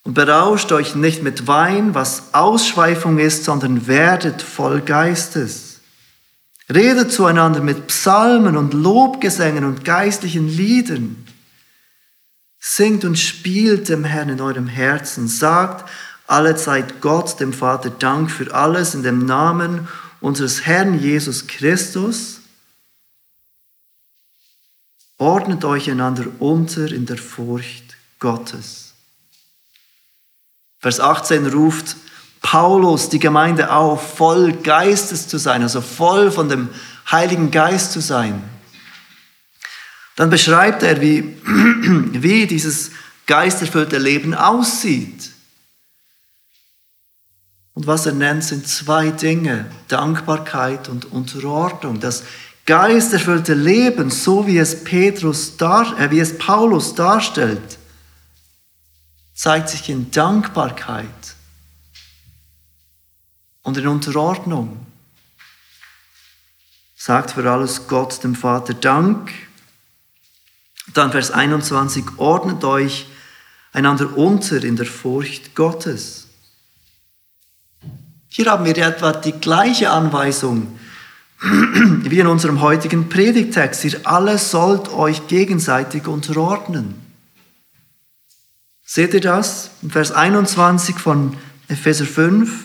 Und 0.10 0.15
berauscht 0.15 0.72
euch 0.72 0.95
nicht 0.95 1.22
mit 1.22 1.45
Wein, 1.45 1.93
was 1.93 2.34
Ausschweifung 2.34 3.19
ist, 3.19 3.43
sondern 3.43 3.86
werdet 3.86 4.41
voll 4.41 4.82
Geistes. 4.82 5.82
Redet 6.67 7.12
zueinander 7.12 7.62
mit 7.62 7.86
Psalmen 7.86 8.58
und 8.58 8.74
Lobgesängen 8.74 9.63
und 9.65 9.86
geistlichen 9.86 10.48
Liedern. 10.48 11.28
Singt 12.60 13.06
und 13.06 13.19
spielt 13.19 13.88
dem 13.88 14.04
Herrn 14.04 14.30
in 14.30 14.41
eurem 14.41 14.65
Herzen. 14.65 15.28
Sagt 15.28 15.88
alle 16.26 16.56
Zeit 16.56 17.02
Gott, 17.02 17.39
dem 17.39 17.54
Vater, 17.54 17.91
Dank 17.91 18.32
für 18.32 18.52
alles 18.52 18.95
in 18.95 19.04
dem 19.04 19.28
Namen 19.28 19.88
unseres 20.22 20.65
Herrn 20.65 20.98
Jesus 21.00 21.45
Christus. 21.45 22.39
Ordnet 25.19 25.63
euch 25.65 25.91
einander 25.91 26.26
unter 26.39 26.91
in 26.91 27.06
der 27.06 27.19
Furcht 27.19 27.95
Gottes. 28.17 28.88
Vers 30.79 30.99
18 30.99 31.47
ruft 31.47 31.97
Paulus 32.41 33.09
die 33.09 33.19
Gemeinde 33.19 33.71
auf, 33.71 34.17
voll 34.17 34.53
Geistes 34.53 35.27
zu 35.27 35.37
sein, 35.37 35.61
also 35.61 35.81
voll 35.81 36.31
von 36.31 36.47
dem 36.47 36.69
Heiligen 37.11 37.51
Geist 37.51 37.91
zu 37.91 37.99
sein. 37.99 38.41
Dann 40.15 40.29
beschreibt 40.29 40.83
er, 40.83 41.01
wie, 41.01 41.37
wie 41.45 42.47
dieses 42.47 42.91
geisterfüllte 43.25 43.97
Leben 43.97 44.33
aussieht. 44.33 45.31
Und 47.73 47.87
was 47.87 48.05
er 48.05 48.13
nennt, 48.13 48.43
sind 48.43 48.67
zwei 48.67 49.11
Dinge, 49.11 49.71
Dankbarkeit 49.87 50.89
und 50.89 51.11
Unterordnung. 51.11 51.99
Das 51.99 52.23
geisterfüllte 52.65 53.53
Leben, 53.53 54.11
so 54.11 54.45
wie 54.47 54.57
es, 54.57 54.83
Petrus 54.83 55.57
dar, 55.57 55.97
äh, 55.99 56.11
wie 56.11 56.19
es 56.19 56.37
Paulus 56.37 56.95
darstellt, 56.95 57.78
zeigt 59.39 59.69
sich 59.69 59.88
in 59.88 60.12
Dankbarkeit 60.12 61.06
und 63.63 63.78
in 63.78 63.88
Unterordnung. 63.88 64.86
Sagt 66.93 67.32
für 67.32 67.49
alles 67.49 67.88
Gott 67.88 68.21
dem 68.21 68.36
Vater 68.36 68.73
Dank. 68.73 69.32
Dann 70.93 71.13
Vers 71.13 71.32
21, 71.32 72.04
ordnet 72.17 72.65
euch 72.65 73.08
einander 73.71 74.17
unter 74.17 74.62
in 74.62 74.75
der 74.75 74.86
Furcht 74.86 75.56
Gottes. 75.56 76.28
Hier 78.28 78.52
haben 78.52 78.65
wir 78.65 78.78
etwa 78.78 79.13
die 79.13 79.32
gleiche 79.32 79.89
Anweisung 79.89 80.78
wie 81.41 82.19
in 82.19 82.28
unserem 82.28 82.60
heutigen 82.60 83.08
Predigtext. 83.08 83.86
Ihr 83.86 84.02
alle 84.04 84.38
sollt 84.38 84.89
euch 84.89 85.28
gegenseitig 85.28 86.08
unterordnen. 86.08 87.09
Seht 88.91 89.13
ihr 89.13 89.21
das? 89.21 89.69
Vers 89.88 90.12
21 90.12 90.95
von 90.95 91.38
Epheser 91.67 92.08
5. 92.08 92.63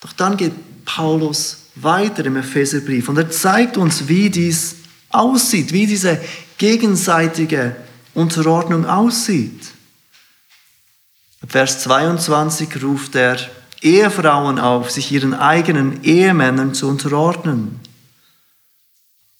Doch 0.00 0.14
dann 0.14 0.38
geht 0.38 0.54
Paulus 0.86 1.66
weiter 1.74 2.24
im 2.24 2.38
Epheserbrief 2.38 3.10
und 3.10 3.18
er 3.18 3.30
zeigt 3.30 3.76
uns, 3.76 4.08
wie 4.08 4.30
dies 4.30 4.76
aussieht, 5.10 5.74
wie 5.74 5.86
diese 5.86 6.18
gegenseitige 6.56 7.76
Unterordnung 8.14 8.86
aussieht. 8.86 9.66
Vers 11.46 11.82
22 11.82 12.82
ruft 12.82 13.16
er 13.16 13.36
Ehefrauen 13.82 14.58
auf, 14.58 14.90
sich 14.90 15.12
ihren 15.12 15.34
eigenen 15.34 16.02
Ehemännern 16.04 16.72
zu 16.72 16.88
unterordnen. 16.88 17.80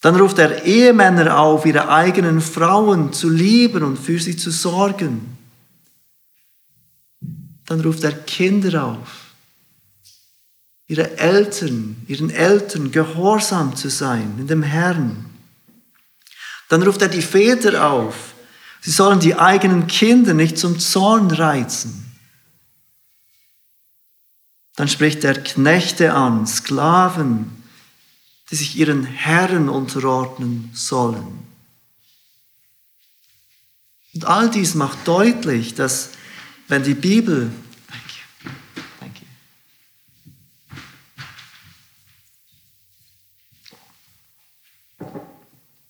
Dann 0.01 0.15
ruft 0.15 0.37
er 0.37 0.63
Ehemänner 0.63 1.39
auf, 1.39 1.65
ihre 1.65 1.89
eigenen 1.89 2.39
Frauen 2.39 3.13
zu 3.13 3.29
lieben 3.29 3.83
und 3.83 3.97
für 3.97 4.19
sie 4.19 4.37
zu 4.37 4.51
sorgen. 4.51 5.37
Dann 7.65 7.81
ruft 7.81 8.03
er 8.03 8.13
Kinder 8.13 8.85
auf, 8.85 9.33
ihre 10.87 11.17
Eltern, 11.17 11.97
ihren 12.07 12.29
Eltern 12.29 12.91
gehorsam 12.91 13.75
zu 13.75 13.89
sein 13.89 14.35
in 14.39 14.47
dem 14.47 14.63
Herrn. 14.63 15.25
Dann 16.69 16.83
ruft 16.83 17.01
er 17.01 17.09
die 17.09 17.21
Väter 17.21 17.89
auf, 17.89 18.35
sie 18.81 18.91
sollen 18.91 19.19
die 19.19 19.35
eigenen 19.35 19.87
Kinder 19.87 20.33
nicht 20.33 20.57
zum 20.57 20.79
Zorn 20.79 21.31
reizen. 21.31 22.05
Dann 24.75 24.87
spricht 24.87 25.23
er 25.23 25.33
Knechte 25.33 26.13
an, 26.13 26.45
Sklaven, 26.45 27.56
die 28.49 28.55
sich 28.55 28.77
ihren 28.77 29.03
Herren 29.03 29.69
unterordnen 29.69 30.69
sollen. 30.73 31.45
Und 34.13 34.25
all 34.25 34.49
dies 34.49 34.73
macht 34.73 35.07
deutlich, 35.07 35.75
dass 35.75 36.11
wenn 36.67 36.83
die 36.83 36.95
Bibel 36.95 37.51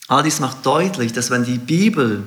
All 0.08 0.24
dies 0.24 0.40
macht 0.40 0.66
deutlich, 0.66 1.12
dass 1.12 1.30
wenn 1.32 1.44
die 1.44 1.58
Bibel 1.58 2.24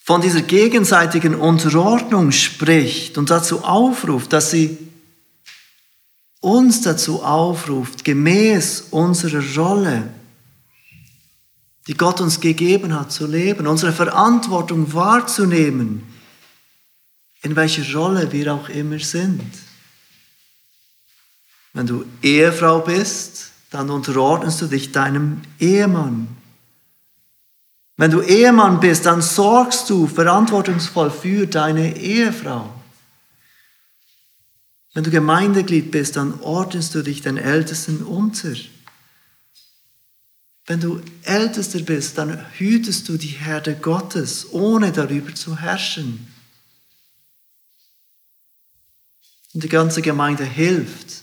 von 0.00 0.20
dieser 0.20 0.42
gegenseitigen 0.42 1.36
Unterordnung 1.36 2.32
spricht 2.32 3.16
und 3.16 3.30
dazu 3.30 3.64
aufruft, 3.64 4.32
dass 4.32 4.50
sie 4.50 4.76
uns 6.42 6.82
dazu 6.82 7.22
aufruft, 7.22 8.04
gemäß 8.04 8.88
unserer 8.90 9.42
Rolle, 9.56 10.12
die 11.86 11.94
Gott 11.94 12.20
uns 12.20 12.40
gegeben 12.40 12.94
hat, 12.98 13.10
zu 13.10 13.26
leben, 13.26 13.66
unsere 13.66 13.92
Verantwortung 13.92 14.92
wahrzunehmen, 14.92 16.02
in 17.42 17.56
welcher 17.56 17.90
Rolle 17.96 18.30
wir 18.32 18.52
auch 18.54 18.68
immer 18.68 18.98
sind. 18.98 19.40
Wenn 21.72 21.86
du 21.86 22.04
Ehefrau 22.22 22.80
bist, 22.80 23.52
dann 23.70 23.88
unterordnest 23.88 24.60
du 24.60 24.66
dich 24.66 24.92
deinem 24.92 25.40
Ehemann. 25.58 26.28
Wenn 27.96 28.10
du 28.10 28.20
Ehemann 28.20 28.80
bist, 28.80 29.06
dann 29.06 29.22
sorgst 29.22 29.88
du 29.88 30.08
verantwortungsvoll 30.08 31.10
für 31.10 31.46
deine 31.46 31.96
Ehefrau. 31.96 32.81
Wenn 34.94 35.04
du 35.04 35.10
Gemeindeglied 35.10 35.90
bist, 35.90 36.16
dann 36.16 36.40
ordnest 36.40 36.94
du 36.94 37.02
dich 37.02 37.22
den 37.22 37.38
Ältesten 37.38 38.02
unter. 38.02 38.54
Wenn 40.66 40.80
du 40.80 41.00
Ältester 41.22 41.80
bist, 41.80 42.18
dann 42.18 42.44
hütest 42.52 43.08
du 43.08 43.16
die 43.16 43.28
Herde 43.28 43.74
Gottes, 43.74 44.52
ohne 44.52 44.92
darüber 44.92 45.34
zu 45.34 45.58
herrschen. 45.58 46.28
Und 49.54 49.64
die 49.64 49.68
ganze 49.68 50.02
Gemeinde 50.02 50.44
hilft 50.44 51.22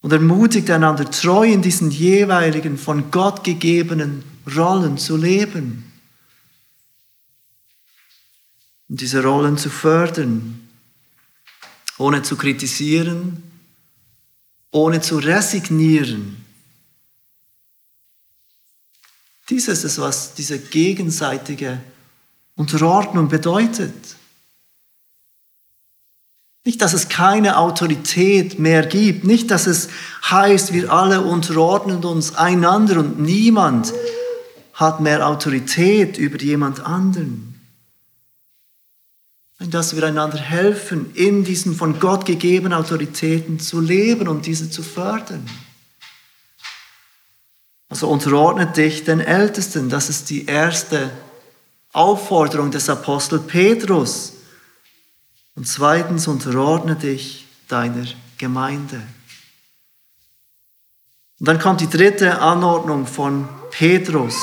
und 0.00 0.12
ermutigt 0.12 0.70
einander, 0.70 1.10
treu 1.10 1.46
in 1.46 1.62
diesen 1.62 1.90
jeweiligen 1.90 2.78
von 2.78 3.10
Gott 3.10 3.44
gegebenen 3.44 4.24
Rollen 4.56 4.98
zu 4.98 5.16
leben 5.16 5.92
und 8.88 9.00
diese 9.00 9.22
Rollen 9.22 9.56
zu 9.56 9.70
fördern, 9.70 10.61
ohne 12.02 12.22
zu 12.22 12.36
kritisieren, 12.36 13.42
ohne 14.72 15.00
zu 15.00 15.18
resignieren. 15.18 16.44
Dies 19.48 19.68
ist 19.68 19.84
es, 19.84 19.98
was 19.98 20.34
diese 20.34 20.58
gegenseitige 20.58 21.80
Unterordnung 22.56 23.28
bedeutet. 23.28 23.94
Nicht, 26.64 26.80
dass 26.80 26.92
es 26.92 27.08
keine 27.08 27.58
Autorität 27.58 28.58
mehr 28.58 28.86
gibt, 28.86 29.24
nicht, 29.24 29.50
dass 29.50 29.66
es 29.66 29.88
heißt, 30.28 30.72
wir 30.72 30.92
alle 30.92 31.20
unterordnen 31.20 32.04
uns 32.04 32.34
einander 32.34 33.00
und 33.00 33.20
niemand 33.20 33.92
hat 34.74 35.00
mehr 35.00 35.26
Autorität 35.26 36.18
über 36.18 36.40
jemand 36.40 36.84
anderen. 36.84 37.51
Dass 39.68 39.94
wir 39.94 40.02
einander 40.02 40.38
helfen, 40.38 41.14
in 41.14 41.44
diesen 41.44 41.74
von 41.74 42.00
Gott 42.00 42.26
gegebenen 42.26 42.72
Autoritäten 42.72 43.60
zu 43.60 43.80
leben 43.80 44.28
und 44.28 44.46
diese 44.46 44.70
zu 44.70 44.82
fördern. 44.82 45.48
Also 47.88 48.08
unterordnet 48.08 48.76
dich 48.76 49.04
den 49.04 49.20
Ältesten. 49.20 49.90
Das 49.90 50.08
ist 50.08 50.30
die 50.30 50.46
erste 50.46 51.10
Aufforderung 51.92 52.70
des 52.70 52.88
Apostel 52.88 53.38
Petrus. 53.38 54.32
Und 55.54 55.68
zweitens 55.68 56.26
unterordne 56.26 56.96
dich 56.96 57.46
deiner 57.68 58.06
Gemeinde. 58.38 59.02
Und 61.38 61.48
dann 61.48 61.58
kommt 61.58 61.80
die 61.80 61.90
dritte 61.90 62.40
Anordnung 62.40 63.06
von 63.06 63.48
Petrus. 63.70 64.36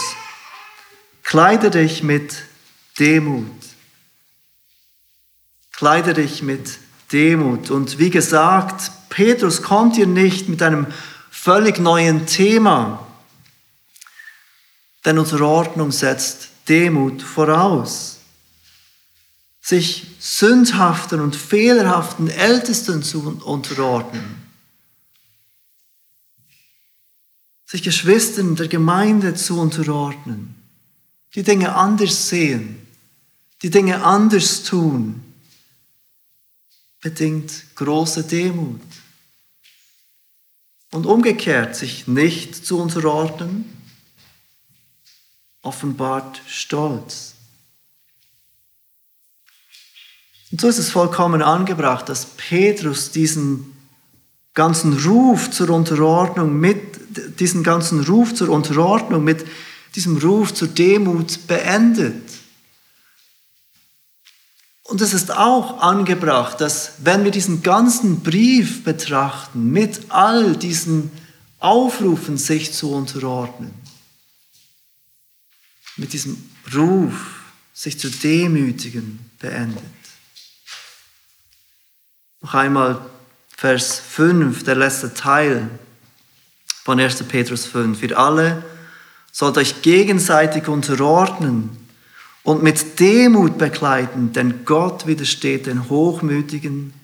Kleide 1.24 1.70
dich 1.72 2.04
mit 2.04 2.44
Demut. 3.00 3.48
Kleide 5.80 6.14
dich 6.14 6.44
mit 6.44 6.78
Demut. 7.14 7.72
Und 7.72 8.00
wie 8.00 8.10
gesagt, 8.10 8.92
Petrus 9.08 9.62
kommt 9.62 9.96
hier 9.96 10.08
nicht 10.08 10.50
mit 10.50 10.62
einem 10.62 10.88
völlig 11.32 11.80
neuen 11.80 12.26
Thema, 12.26 13.08
denn 15.06 15.18
unsere 15.18 15.46
Ordnung 15.46 15.94
setzt 15.94 16.50
Demut 16.68 17.22
voraus. 17.22 18.18
Sich 19.62 20.18
sündhaften 20.20 21.22
und 21.22 21.38
fehlerhaften 21.38 22.28
Ältesten 22.28 23.02
zu 23.02 23.42
unterordnen, 23.46 24.44
sich 27.66 27.84
Geschwistern 27.84 28.58
der 28.58 28.68
Gemeinde 28.68 29.34
zu 29.34 29.58
unterordnen, 29.58 30.56
die 31.36 31.44
Dinge 31.44 31.74
anders 31.74 32.28
sehen, 32.28 32.86
die 33.62 33.70
Dinge 33.70 34.04
anders 34.04 34.64
tun, 34.64 35.24
bedingt 37.02 37.76
große 37.76 38.24
Demut. 38.24 38.82
Und 40.92 41.06
umgekehrt, 41.06 41.76
sich 41.76 42.08
nicht 42.08 42.66
zu 42.66 42.80
unterordnen, 42.80 43.66
offenbart 45.62 46.42
Stolz. 46.48 47.36
Und 50.52 50.62
so 50.62 50.68
ist 50.68 50.80
es 50.80 50.90
vollkommen 50.90 51.42
angebracht, 51.42 52.10
dass 52.10 52.26
Petrus 52.26 53.12
diesen 53.12 53.78
ganzen 54.56 54.94
Ruf 55.06 55.52
zur 55.52 55.70
Unterordnung 55.70 56.60
mit, 56.60 57.40
diesen 57.40 57.64
ganzen 57.64 58.04
Ruf 58.04 58.34
zur 58.34 58.50
Unterordnung 58.50 59.24
mit 59.24 59.46
diesem 59.96 60.18
Ruf 60.18 60.54
zur 60.54 60.68
Demut 60.70 61.48
beendet. 61.48 62.39
Und 64.90 65.02
es 65.02 65.14
ist 65.14 65.30
auch 65.30 65.82
angebracht, 65.82 66.60
dass 66.62 66.94
wenn 66.98 67.24
wir 67.24 67.30
diesen 67.30 67.62
ganzen 67.62 68.22
Brief 68.22 68.84
betrachten, 68.84 69.70
mit 69.70 70.10
all 70.10 70.56
diesen 70.56 71.12
Aufrufen, 71.60 72.40
sich 72.40 72.74
zu 72.74 72.92
unterordnen, 72.92 73.72
mit 75.96 76.12
diesem 76.14 76.44
Ruf, 76.74 77.14
sich 77.72 78.00
zu 78.00 78.10
demütigen, 78.10 79.30
beendet. 79.38 79.84
Noch 82.42 82.56
einmal 82.56 83.00
Vers 83.56 84.00
5, 84.00 84.64
der 84.64 84.76
letzte 84.76 85.14
Teil 85.14 85.70
von 86.84 87.00
1. 87.00 87.22
Petrus 87.26 87.68
5. 87.68 88.02
Wir 88.02 88.18
alle 88.18 88.66
sollt 89.32 89.60
euch 89.60 89.84
gegenseitig 89.84 90.68
unterordnen 90.68 91.89
und 92.50 92.64
mit 92.64 93.00
Demut 93.00 93.60
begleiten, 93.60 94.34
denn 94.34 94.66
Gott 94.66 95.06
widersteht 95.06 95.68
den 95.68 95.88
Hochmütigen, 95.88 96.96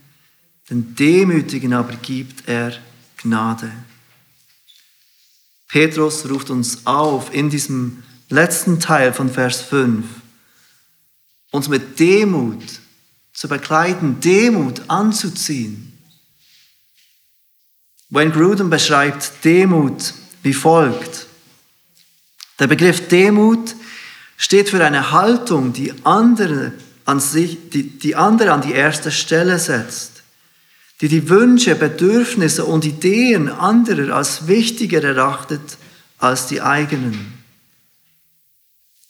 den 0.72 0.96
Demütigen 0.96 1.72
aber 1.72 1.94
gibt 1.98 2.50
er 2.50 2.74
Gnade. 3.18 3.72
Petrus 5.68 6.28
ruft 6.28 6.50
uns 6.50 6.88
auf 6.88 7.32
in 7.32 7.52
diesem 7.52 8.02
letzten 8.30 8.80
Teil 8.80 9.14
von 9.14 9.30
Vers 9.30 9.62
5, 9.62 10.04
uns 11.52 11.70
mit 11.70 12.00
Demut 12.00 12.64
zu 13.32 13.48
begleiten, 13.48 14.20
Demut 14.22 14.82
anzuziehen. 14.88 15.96
Wayne 18.10 18.32
Gruden 18.32 18.72
beschreibt 18.72 19.32
Demut 19.44 20.16
wie 20.42 20.54
folgt. 20.54 21.28
Der 22.58 22.66
Begriff 22.66 23.08
Demut 23.10 23.76
steht 24.38 24.70
für 24.70 24.84
eine 24.84 25.12
Haltung, 25.12 25.74
die 25.74 25.94
andere 26.04 26.74
an, 27.06 27.20
sich, 27.20 27.70
die, 27.70 27.84
die 27.84 28.16
andere 28.16 28.52
an 28.52 28.62
die 28.62 28.74
erste 28.74 29.12
Stelle 29.12 29.60
setzt, 29.60 30.24
die 31.02 31.08
die 31.08 31.30
Wünsche, 31.30 31.76
Bedürfnisse 31.76 32.66
und 32.66 32.86
Ideen 32.86 33.50
anderer 33.50 34.16
als 34.16 34.48
wichtiger 34.48 35.04
erachtet 35.04 35.78
als 36.18 36.48
die 36.48 36.62
eigenen. 36.62 37.34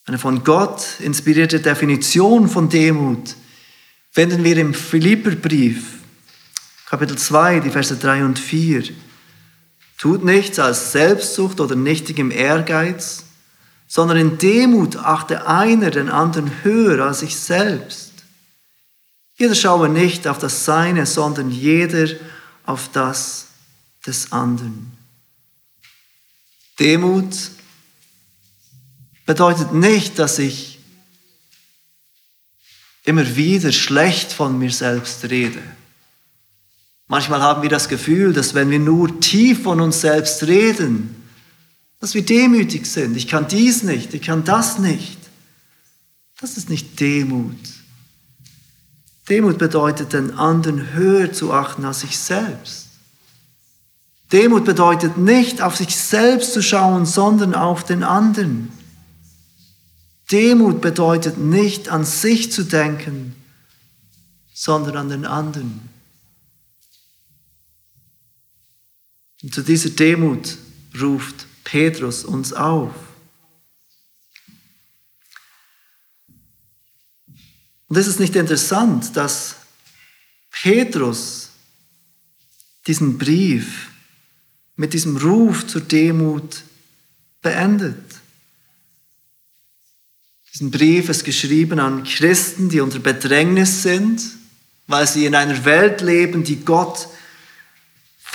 Eine 0.05 0.19
von 0.19 0.43
Gott 0.43 0.99
inspirierte 0.99 1.59
Definition 1.59 2.47
von 2.47 2.69
Demut 2.69 3.35
finden 4.11 4.43
wir 4.43 4.57
im 4.57 4.73
Philipperbrief, 4.73 5.95
Kapitel 6.85 7.17
2, 7.17 7.61
die 7.61 7.71
Verse 7.71 7.95
3 7.95 8.23
und 8.23 8.37
4. 8.37 8.83
Tut 9.97 10.23
nichts 10.23 10.59
als 10.59 10.91
Selbstsucht 10.91 11.59
oder 11.59 11.75
nichtigem 11.75 12.29
Ehrgeiz, 12.29 13.24
sondern 13.87 14.17
in 14.17 14.37
Demut 14.37 14.95
achte 14.97 15.47
einer 15.47 15.91
den 15.91 16.09
anderen 16.09 16.63
höher 16.63 17.05
als 17.05 17.19
sich 17.19 17.35
selbst. 17.35 18.11
Jeder 19.37 19.55
schaue 19.55 19.89
nicht 19.89 20.27
auf 20.27 20.39
das 20.39 20.65
Seine, 20.65 21.05
sondern 21.05 21.51
jeder 21.51 22.07
auf 22.65 22.89
das 22.91 23.47
des 24.05 24.31
anderen. 24.31 24.91
Demut 26.79 27.33
bedeutet 29.25 29.73
nicht, 29.73 30.19
dass 30.19 30.39
ich 30.39 30.79
immer 33.03 33.35
wieder 33.35 33.71
schlecht 33.71 34.33
von 34.33 34.57
mir 34.57 34.71
selbst 34.71 35.23
rede. 35.25 35.61
Manchmal 37.07 37.41
haben 37.41 37.61
wir 37.61 37.69
das 37.69 37.87
Gefühl, 37.87 38.33
dass 38.33 38.55
wenn 38.55 38.71
wir 38.71 38.79
nur 38.79 39.19
tief 39.19 39.63
von 39.63 39.79
uns 39.79 40.01
selbst 40.01 40.43
reden, 40.43 41.24
dass 42.05 42.13
wir 42.13 42.23
demütig 42.23 42.85
sind. 42.85 43.17
Ich 43.17 43.27
kann 43.27 43.47
dies 43.47 43.81
nicht, 43.81 44.13
ich 44.13 44.21
kann 44.21 44.43
das 44.43 44.77
nicht. 44.77 45.17
Das 46.39 46.55
ist 46.55 46.69
nicht 46.69 46.99
Demut. 46.99 47.57
Demut 49.27 49.57
bedeutet, 49.57 50.13
den 50.13 50.29
anderen 50.29 50.93
höher 50.93 51.33
zu 51.33 51.51
achten 51.51 51.83
als 51.83 52.01
sich 52.01 52.15
selbst. 52.19 52.89
Demut 54.31 54.65
bedeutet 54.65 55.17
nicht 55.17 55.63
auf 55.63 55.77
sich 55.77 55.95
selbst 55.95 56.53
zu 56.53 56.61
schauen, 56.61 57.07
sondern 57.07 57.55
auf 57.55 57.83
den 57.83 58.03
anderen. 58.03 58.71
Demut 60.31 60.81
bedeutet 60.81 61.39
nicht 61.39 61.89
an 61.89 62.05
sich 62.05 62.51
zu 62.51 62.65
denken, 62.65 63.35
sondern 64.53 64.95
an 64.95 65.09
den 65.09 65.25
anderen. 65.25 65.89
Und 69.41 69.55
zu 69.55 69.63
dieser 69.63 69.89
Demut 69.89 70.59
ruft 71.01 71.44
Petrus 71.75 72.23
uns 72.23 72.53
auf. 72.53 72.93
Und 77.89 77.97
es 77.97 78.07
ist 78.07 78.21
nicht 78.21 78.37
interessant, 78.37 79.17
dass 79.17 79.57
Petrus 80.49 81.49
diesen 82.87 83.17
Brief 83.17 83.91
mit 84.77 84.93
diesem 84.93 85.17
Ruf 85.17 85.67
zur 85.67 85.81
Demut 85.81 86.63
beendet. 87.41 88.21
Diesen 90.53 90.71
Brief 90.71 91.09
ist 91.09 91.25
geschrieben 91.25 91.79
an 91.79 92.05
Christen, 92.05 92.69
die 92.69 92.79
unter 92.79 92.99
Bedrängnis 92.99 93.83
sind, 93.83 94.23
weil 94.87 95.05
sie 95.07 95.25
in 95.25 95.35
einer 95.35 95.65
Welt 95.65 95.99
leben, 95.99 96.45
die 96.45 96.63
Gott 96.63 97.09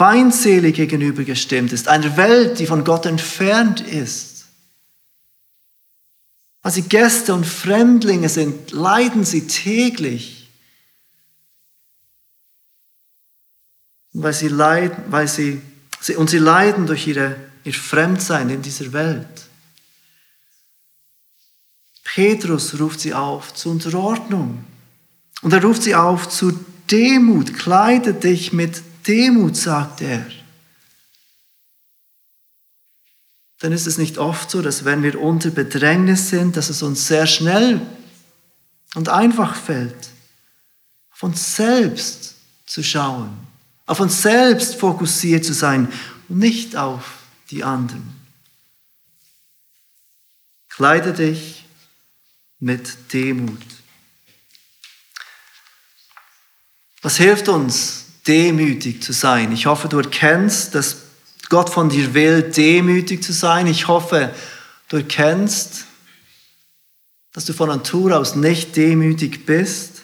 feindselig 0.00 0.76
gegenübergestimmt 0.76 1.74
ist, 1.74 1.86
einer 1.86 2.16
Welt, 2.16 2.58
die 2.58 2.64
von 2.64 2.84
Gott 2.84 3.04
entfernt 3.04 3.82
ist. 3.82 4.46
Weil 6.62 6.72
sie 6.72 6.82
Gäste 6.84 7.34
und 7.34 7.44
Fremdlinge 7.44 8.30
sind, 8.30 8.70
leiden 8.70 9.26
sie 9.26 9.46
täglich. 9.46 10.48
Weil 14.14 14.32
sie 14.32 14.48
leiden, 14.48 15.04
weil 15.08 15.28
sie, 15.28 15.60
und 16.16 16.30
sie 16.30 16.38
leiden 16.38 16.86
durch 16.86 17.06
ihre, 17.06 17.36
ihr 17.64 17.74
Fremdsein 17.74 18.48
in 18.48 18.62
dieser 18.62 18.94
Welt. 18.94 19.50
Petrus 22.04 22.80
ruft 22.80 23.00
sie 23.00 23.12
auf 23.12 23.52
zur 23.52 23.72
Unterordnung. 23.72 24.64
Und 25.42 25.52
er 25.52 25.62
ruft 25.62 25.82
sie 25.82 25.94
auf 25.94 26.26
zu 26.26 26.58
Demut. 26.90 27.52
Kleide 27.52 28.14
dich 28.14 28.54
mit 28.54 28.82
Demut, 29.06 29.56
sagt 29.56 30.00
er. 30.02 30.24
Dann 33.60 33.72
ist 33.72 33.86
es 33.86 33.98
nicht 33.98 34.18
oft 34.18 34.50
so, 34.50 34.62
dass 34.62 34.84
wenn 34.84 35.02
wir 35.02 35.20
unter 35.20 35.50
Bedrängnis 35.50 36.30
sind, 36.30 36.56
dass 36.56 36.70
es 36.70 36.82
uns 36.82 37.06
sehr 37.06 37.26
schnell 37.26 37.80
und 38.94 39.08
einfach 39.08 39.54
fällt, 39.54 40.10
auf 41.12 41.22
uns 41.22 41.56
selbst 41.56 42.36
zu 42.64 42.82
schauen, 42.82 43.36
auf 43.84 44.00
uns 44.00 44.22
selbst 44.22 44.76
fokussiert 44.76 45.44
zu 45.44 45.52
sein 45.52 45.92
und 46.28 46.38
nicht 46.38 46.76
auf 46.76 47.18
die 47.50 47.62
anderen. 47.62 48.14
Kleide 50.68 51.12
dich 51.12 51.66
mit 52.60 53.12
Demut. 53.12 53.60
Was 57.02 57.16
hilft 57.16 57.48
uns, 57.48 58.06
demütig 58.26 59.02
zu 59.02 59.12
sein. 59.12 59.52
Ich 59.52 59.66
hoffe, 59.66 59.88
du 59.88 59.98
erkennst, 59.98 60.74
dass 60.74 60.96
Gott 61.48 61.70
von 61.70 61.88
dir 61.88 62.14
will, 62.14 62.42
demütig 62.42 63.22
zu 63.22 63.32
sein. 63.32 63.66
Ich 63.66 63.88
hoffe, 63.88 64.32
du 64.88 64.98
erkennst, 64.98 65.86
dass 67.32 67.44
du 67.44 67.52
von 67.52 67.68
Natur 67.68 68.18
aus 68.18 68.34
nicht 68.34 68.76
demütig 68.76 69.46
bist. 69.46 70.02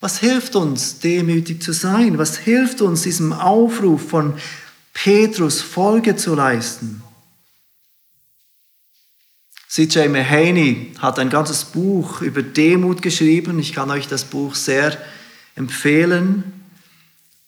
Was 0.00 0.18
hilft 0.18 0.56
uns, 0.56 1.00
demütig 1.00 1.62
zu 1.62 1.72
sein? 1.72 2.16
Was 2.18 2.38
hilft 2.38 2.80
uns, 2.80 3.02
diesem 3.02 3.32
Aufruf 3.34 4.08
von 4.08 4.34
Petrus 4.94 5.60
Folge 5.60 6.16
zu 6.16 6.34
leisten? 6.34 7.02
C.J. 9.68 10.08
Mahaney 10.10 10.94
hat 10.98 11.18
ein 11.18 11.30
ganzes 11.30 11.64
Buch 11.64 12.22
über 12.22 12.42
Demut 12.42 13.02
geschrieben. 13.02 13.58
Ich 13.58 13.72
kann 13.72 13.90
euch 13.90 14.08
das 14.08 14.24
Buch 14.24 14.54
sehr 14.54 14.86
empfehlen. 14.86 15.19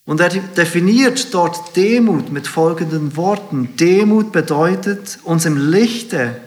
Und 0.05 0.21
er 0.21 0.29
definiert 0.29 1.33
dort 1.33 1.77
Demut 1.77 2.33
mit 2.33 2.49
folgenden 2.49 3.17
Worten. 3.17 3.77
Demut 3.77 4.33
bedeutet, 4.33 5.19
uns 5.23 5.45
im 5.45 5.71
Lichte 5.71 6.41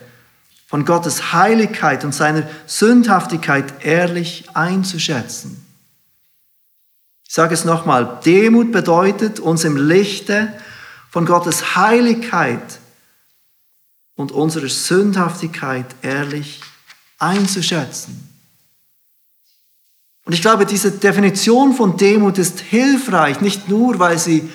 von 0.67 0.83
Gottes 0.83 1.31
Heiligkeit 1.31 2.03
und 2.03 2.13
seiner 2.13 2.47
Sündhaftigkeit 2.65 3.85
ehrlich 3.85 4.45
einzuschätzen. 4.53 5.65
Ich 7.27 7.33
sage 7.33 7.53
es 7.53 7.65
nochmal, 7.65 8.19
Demut 8.25 8.71
bedeutet, 8.71 9.39
uns 9.39 9.63
im 9.63 9.77
Lichte 9.77 10.53
von 11.09 11.25
Gottes 11.25 11.75
Heiligkeit 11.75 12.79
und 14.15 14.31
unserer 14.31 14.67
Sündhaftigkeit 14.67 15.85
ehrlich 16.01 16.61
einzuschätzen. 17.19 18.34
Und 20.25 20.33
ich 20.33 20.41
glaube, 20.41 20.65
diese 20.65 20.91
Definition 20.91 21.73
von 21.73 21.97
Demut 21.97 22.37
ist 22.39 22.59
hilfreich, 22.59 23.41
nicht 23.41 23.69
nur, 23.69 23.99
weil 23.99 24.17
sie 24.17 24.49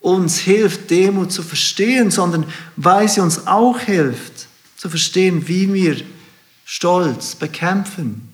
uns 0.00 0.38
hilft, 0.38 0.90
Demut 0.90 1.30
zu 1.30 1.42
verstehen, 1.42 2.10
sondern 2.10 2.46
weil 2.76 3.08
sie 3.08 3.20
uns 3.20 3.46
auch 3.46 3.78
hilft, 3.78 4.48
zu 4.76 4.88
verstehen, 4.88 5.46
wie 5.46 5.72
wir 5.72 5.96
Stolz 6.64 7.34
bekämpfen, 7.34 8.28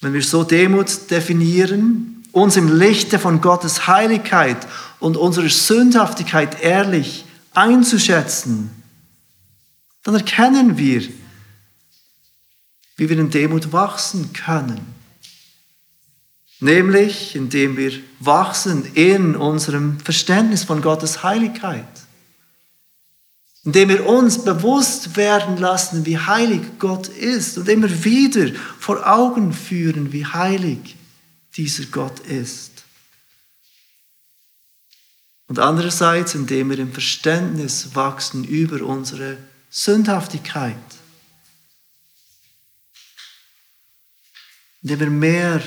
Wenn 0.00 0.14
wir 0.14 0.22
so 0.22 0.44
Demut 0.44 1.10
definieren, 1.10 2.22
uns 2.32 2.56
im 2.56 2.78
Lichte 2.78 3.18
von 3.18 3.40
Gottes 3.42 3.86
Heiligkeit 3.86 4.56
und 4.98 5.16
unserer 5.16 5.50
Sündhaftigkeit 5.50 6.62
ehrlich 6.62 7.26
einzuschätzen, 7.52 8.70
dann 10.02 10.14
erkennen 10.14 10.78
wir, 10.78 11.02
wie 13.00 13.08
wir 13.08 13.18
in 13.18 13.30
Demut 13.30 13.72
wachsen 13.72 14.34
können. 14.34 14.78
Nämlich 16.60 17.34
indem 17.34 17.78
wir 17.78 17.92
wachsen 18.18 18.84
in 18.92 19.36
unserem 19.36 19.98
Verständnis 20.00 20.64
von 20.64 20.82
Gottes 20.82 21.22
Heiligkeit. 21.22 21.88
Indem 23.64 23.88
wir 23.88 24.06
uns 24.06 24.44
bewusst 24.44 25.16
werden 25.16 25.56
lassen, 25.56 26.04
wie 26.04 26.18
heilig 26.18 26.60
Gott 26.78 27.08
ist 27.08 27.56
und 27.56 27.70
immer 27.70 28.04
wieder 28.04 28.52
vor 28.78 29.10
Augen 29.10 29.54
führen, 29.54 30.12
wie 30.12 30.26
heilig 30.26 30.94
dieser 31.56 31.84
Gott 31.86 32.20
ist. 32.20 32.84
Und 35.46 35.58
andererseits, 35.58 36.34
indem 36.34 36.68
wir 36.68 36.78
im 36.78 36.92
Verständnis 36.92 37.94
wachsen 37.94 38.44
über 38.44 38.84
unsere 38.84 39.38
Sündhaftigkeit. 39.70 40.76
Indem 44.82 45.00
wir 45.00 45.10
mehr 45.10 45.62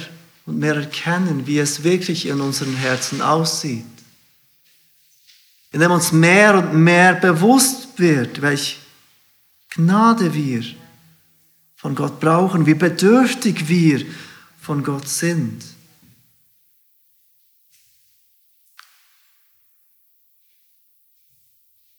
und 0.45 0.59
mehr 0.59 0.75
erkennen, 0.75 1.45
wie 1.47 1.59
es 1.59 1.83
wirklich 1.83 2.25
in 2.25 2.41
unseren 2.41 2.75
Herzen 2.75 3.21
aussieht. 3.21 3.85
Indem 5.71 5.91
uns 5.91 6.11
mehr 6.11 6.57
und 6.57 6.83
mehr 6.83 7.15
bewusst 7.15 7.97
wird, 7.97 8.41
welche 8.41 8.77
Gnade 9.75 10.33
wir 10.33 10.63
von 11.75 11.95
Gott 11.95 12.19
brauchen, 12.19 12.65
wie 12.65 12.75
bedürftig 12.75 13.67
wir 13.67 14.05
von 14.61 14.83
Gott 14.83 15.07
sind. 15.07 15.63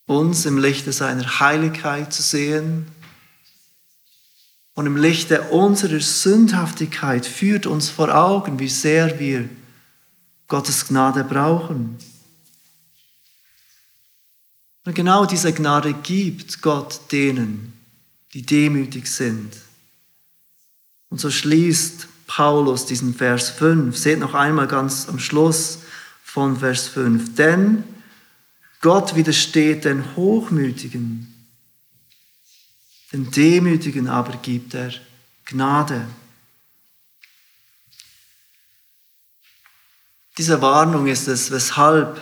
Uns 0.06 0.46
im 0.46 0.58
Lichte 0.58 0.92
seiner 0.92 1.40
Heiligkeit 1.40 2.12
zu 2.12 2.22
sehen 2.22 2.86
und 4.74 4.86
im 4.86 4.96
Lichte 4.96 5.42
unserer 5.50 6.00
Sündhaftigkeit 6.00 7.26
führt 7.26 7.66
uns 7.66 7.90
vor 7.90 8.14
Augen, 8.14 8.58
wie 8.58 8.68
sehr 8.68 9.18
wir 9.18 9.48
Gottes 10.48 10.86
Gnade 10.88 11.24
brauchen. 11.24 11.96
Und 14.84 14.94
genau 14.94 15.24
diese 15.24 15.52
Gnade 15.52 15.94
gibt 15.94 16.60
Gott 16.60 17.00
denen, 17.12 17.72
die 18.34 18.42
demütig 18.42 19.06
sind. 19.06 19.52
Und 21.08 21.20
so 21.20 21.30
schließt 21.30 22.08
Paulus 22.26 22.84
diesen 22.84 23.14
Vers 23.14 23.50
5. 23.50 23.96
Seht 23.96 24.18
noch 24.18 24.34
einmal 24.34 24.66
ganz 24.66 25.08
am 25.08 25.18
Schluss 25.18 25.78
von 26.22 26.58
Vers 26.58 26.88
5. 26.88 27.36
Denn 27.36 27.84
Gott 28.80 29.14
widersteht 29.14 29.84
den 29.84 30.16
Hochmütigen 30.16 31.33
den 33.14 33.30
Demütigen 33.30 34.08
aber 34.08 34.36
gibt 34.38 34.74
er 34.74 34.92
Gnade. 35.44 36.04
Diese 40.36 40.60
Warnung 40.60 41.06
ist 41.06 41.28
es, 41.28 41.52
weshalb 41.52 42.20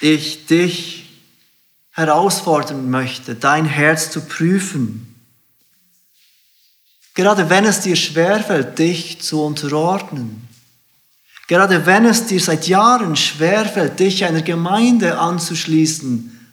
ich 0.00 0.46
dich 0.46 1.08
herausfordern 1.92 2.90
möchte, 2.90 3.36
dein 3.36 3.66
Herz 3.66 4.10
zu 4.10 4.20
prüfen. 4.20 5.14
Gerade 7.14 7.48
wenn 7.48 7.64
es 7.64 7.80
dir 7.82 7.94
schwerfällt, 7.94 8.80
dich 8.80 9.22
zu 9.22 9.44
unterordnen. 9.44 10.48
Gerade 11.46 11.86
wenn 11.86 12.04
es 12.04 12.26
dir 12.26 12.40
seit 12.40 12.66
Jahren 12.66 13.14
schwerfällt, 13.14 14.00
dich 14.00 14.24
einer 14.24 14.42
Gemeinde 14.42 15.20
anzuschließen, 15.20 16.50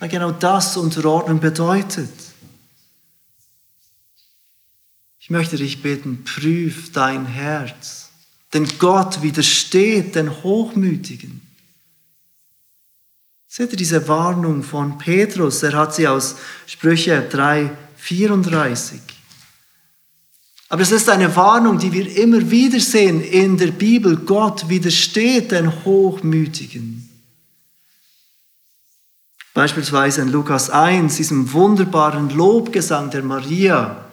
weil 0.00 0.08
genau 0.08 0.32
das 0.32 0.76
Unterordnen 0.76 1.38
bedeutet. 1.38 2.10
Ich 5.24 5.30
möchte 5.30 5.56
dich 5.56 5.80
bitten, 5.80 6.22
prüf 6.22 6.92
dein 6.92 7.24
Herz. 7.24 8.10
Denn 8.52 8.68
Gott 8.78 9.22
widersteht 9.22 10.16
den 10.16 10.30
Hochmütigen. 10.42 11.40
Seht 13.48 13.70
ihr 13.70 13.78
diese 13.78 14.06
Warnung 14.06 14.62
von 14.62 14.98
Petrus? 14.98 15.62
Er 15.62 15.72
hat 15.72 15.94
sie 15.94 16.06
aus 16.06 16.36
Sprüche 16.66 17.26
3, 17.26 17.70
34. 17.96 19.00
Aber 20.68 20.82
es 20.82 20.92
ist 20.92 21.08
eine 21.08 21.34
Warnung, 21.34 21.78
die 21.78 21.90
wir 21.90 22.18
immer 22.18 22.50
wieder 22.50 22.78
sehen 22.78 23.24
in 23.24 23.56
der 23.56 23.70
Bibel. 23.70 24.18
Gott 24.18 24.68
widersteht 24.68 25.52
den 25.52 25.86
Hochmütigen. 25.86 27.08
Beispielsweise 29.54 30.20
in 30.20 30.28
Lukas 30.28 30.68
1, 30.68 31.16
diesem 31.16 31.50
wunderbaren 31.50 32.28
Lobgesang 32.28 33.08
der 33.10 33.22
Maria. 33.22 34.03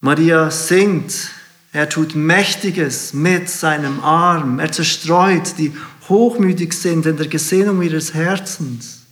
Maria 0.00 0.50
singt, 0.50 1.30
er 1.72 1.88
tut 1.88 2.14
Mächtiges 2.14 3.12
mit 3.12 3.50
seinem 3.50 4.00
Arm, 4.00 4.58
er 4.58 4.72
zerstreut, 4.72 5.58
die 5.58 5.76
hochmütig 6.08 6.72
sind 6.72 7.04
in 7.04 7.18
der 7.18 7.28
Gesinnung 7.28 7.82
ihres 7.82 8.14
Herzens. 8.14 9.02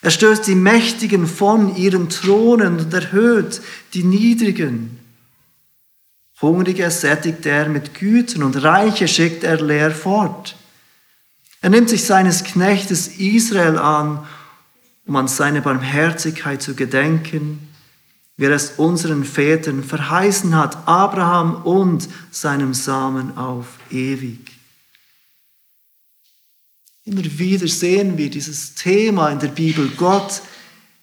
Er 0.00 0.10
stößt 0.10 0.46
die 0.46 0.54
Mächtigen 0.54 1.26
von 1.26 1.76
ihren 1.76 2.08
Thronen 2.08 2.78
und 2.78 2.94
erhöht 2.94 3.60
die 3.92 4.04
Niedrigen. 4.04 4.98
Hungrige 6.40 6.90
sättigt 6.90 7.44
er 7.46 7.68
mit 7.68 7.94
Gütern 7.94 8.44
und 8.44 8.62
Reiche 8.62 9.06
schickt 9.06 9.44
er 9.44 9.60
leer 9.60 9.90
fort. 9.92 10.56
Er 11.60 11.70
nimmt 11.70 11.88
sich 11.88 12.04
seines 12.04 12.42
Knechtes 12.42 13.08
Israel 13.18 13.78
an, 13.78 14.26
um 15.06 15.16
an 15.16 15.28
seine 15.28 15.60
Barmherzigkeit 15.60 16.62
zu 16.62 16.74
gedenken 16.74 17.71
wie 18.42 18.46
er 18.46 18.56
es 18.56 18.70
unseren 18.70 19.22
Vätern 19.22 19.84
verheißen 19.84 20.56
hat, 20.56 20.88
Abraham 20.88 21.62
und 21.62 22.08
seinem 22.32 22.74
Samen 22.74 23.38
auf 23.38 23.78
ewig. 23.88 24.50
Immer 27.04 27.22
wieder 27.22 27.68
sehen 27.68 28.18
wir 28.18 28.28
dieses 28.28 28.74
Thema 28.74 29.28
in 29.28 29.38
der 29.38 29.46
Bibel. 29.46 29.88
Gott 29.90 30.42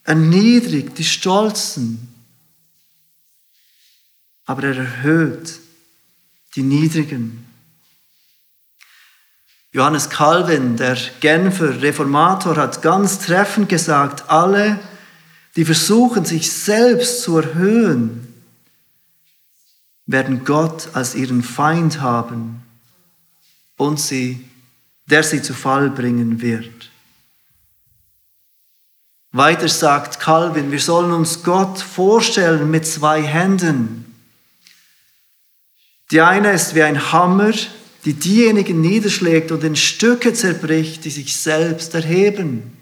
erniedrigt 0.04 0.98
die 0.98 1.06
Stolzen, 1.06 2.10
aber 4.44 4.64
er 4.64 4.76
erhöht 4.76 5.62
die 6.58 6.64
Niedrigen. 6.64 7.46
Johannes 9.72 10.10
Calvin, 10.10 10.76
der 10.76 10.98
Genfer 11.22 11.82
Reformator, 11.82 12.58
hat 12.58 12.82
ganz 12.82 13.20
treffend 13.20 13.70
gesagt, 13.70 14.30
alle, 14.30 14.78
die 15.60 15.66
versuchen, 15.66 16.24
sich 16.24 16.50
selbst 16.50 17.22
zu 17.22 17.38
erhöhen, 17.38 18.34
werden 20.06 20.46
Gott 20.46 20.88
als 20.94 21.16
ihren 21.16 21.44
Feind 21.44 22.00
haben 22.00 22.64
und 23.76 24.00
sie, 24.00 24.50
der 25.08 25.22
sie 25.22 25.42
zu 25.42 25.54
Fall 25.54 25.90
bringen 25.90 26.40
wird. 26.40 26.90
Weiter 29.34 29.68
sagt 29.68 30.22
Calvin, 30.22 30.72
wir 30.72 30.80
sollen 30.80 31.12
uns 31.12 31.44
Gott 31.44 31.78
vorstellen 31.78 32.72
mit 32.72 32.88
zwei 32.88 33.22
Händen. 33.22 34.16
Die 36.10 36.22
eine 36.22 36.54
ist 36.54 36.74
wie 36.74 36.84
ein 36.84 37.12
Hammer, 37.12 37.52
die 38.06 38.14
diejenigen 38.14 38.80
niederschlägt 38.80 39.52
und 39.52 39.66
in 39.66 39.76
Stücke 39.76 40.34
zerbricht, 40.34 41.04
die 41.04 41.10
sich 41.10 41.36
selbst 41.36 41.96
erheben. 41.96 42.79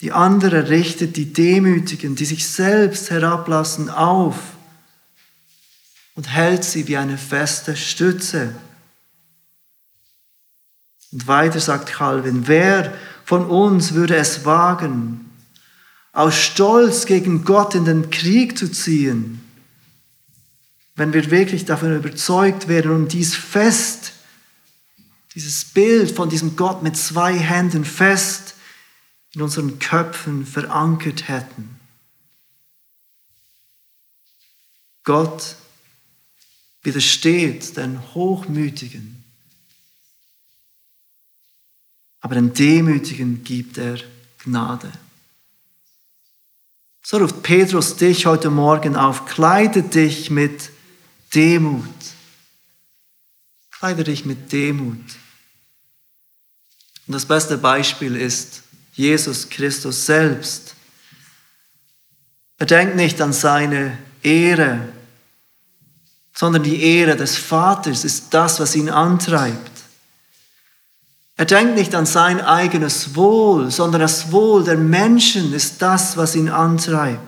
Die 0.00 0.12
andere 0.12 0.68
richtet 0.68 1.16
die 1.16 1.32
Demütigen, 1.32 2.14
die 2.14 2.24
sich 2.24 2.48
selbst 2.48 3.10
herablassen, 3.10 3.90
auf 3.90 4.36
und 6.14 6.28
hält 6.32 6.64
sie 6.64 6.86
wie 6.86 6.96
eine 6.96 7.18
feste 7.18 7.76
Stütze. 7.76 8.54
Und 11.10 11.26
weiter 11.26 11.60
sagt 11.60 11.90
Calvin, 11.90 12.46
wer 12.46 12.92
von 13.24 13.46
uns 13.46 13.94
würde 13.94 14.16
es 14.16 14.44
wagen, 14.44 15.30
aus 16.12 16.36
Stolz 16.36 17.06
gegen 17.06 17.44
Gott 17.44 17.74
in 17.74 17.84
den 17.84 18.10
Krieg 18.10 18.58
zu 18.58 18.70
ziehen, 18.70 19.40
wenn 20.96 21.12
wir 21.12 21.30
wirklich 21.30 21.64
davon 21.64 21.96
überzeugt 21.96 22.68
wären 22.68 22.90
und 22.90 23.12
dies 23.12 23.34
fest, 23.34 24.12
dieses 25.34 25.64
Bild 25.64 26.10
von 26.10 26.28
diesem 26.28 26.56
Gott 26.56 26.82
mit 26.82 26.96
zwei 26.96 27.36
Händen 27.36 27.84
fest 27.84 28.54
in 29.34 29.42
unseren 29.42 29.78
Köpfen 29.78 30.46
verankert 30.46 31.28
hätten. 31.28 31.78
Gott 35.04 35.56
widersteht 36.82 37.76
den 37.76 38.14
Hochmütigen, 38.14 39.24
aber 42.20 42.34
den 42.34 42.52
Demütigen 42.52 43.42
gibt 43.44 43.78
er 43.78 43.98
Gnade. 44.38 44.92
So 47.02 47.16
ruft 47.16 47.42
Petrus 47.42 47.96
dich 47.96 48.26
heute 48.26 48.50
Morgen 48.50 48.96
auf, 48.96 49.24
kleide 49.24 49.82
dich 49.82 50.30
mit 50.30 50.70
Demut. 51.34 51.84
Kleide 53.70 54.04
dich 54.04 54.24
mit 54.24 54.52
Demut. 54.52 54.96
Und 57.06 57.14
das 57.14 57.24
beste 57.24 57.56
Beispiel 57.56 58.14
ist 58.16 58.62
Jesus 58.98 59.48
Christus 59.48 60.06
selbst. 60.06 60.74
Er 62.58 62.66
denkt 62.66 62.96
nicht 62.96 63.20
an 63.22 63.32
seine 63.32 63.96
Ehre, 64.24 64.80
sondern 66.34 66.64
die 66.64 66.82
Ehre 66.82 67.14
des 67.14 67.36
Vaters 67.36 68.04
ist 68.04 68.34
das, 68.34 68.58
was 68.58 68.74
ihn 68.74 68.90
antreibt. 68.90 69.70
Er 71.36 71.44
denkt 71.44 71.76
nicht 71.76 71.94
an 71.94 72.06
sein 72.06 72.40
eigenes 72.40 73.14
Wohl, 73.14 73.70
sondern 73.70 74.00
das 74.00 74.32
Wohl 74.32 74.64
der 74.64 74.76
Menschen 74.76 75.54
ist 75.54 75.80
das, 75.80 76.16
was 76.16 76.34
ihn 76.34 76.48
antreibt. 76.48 77.20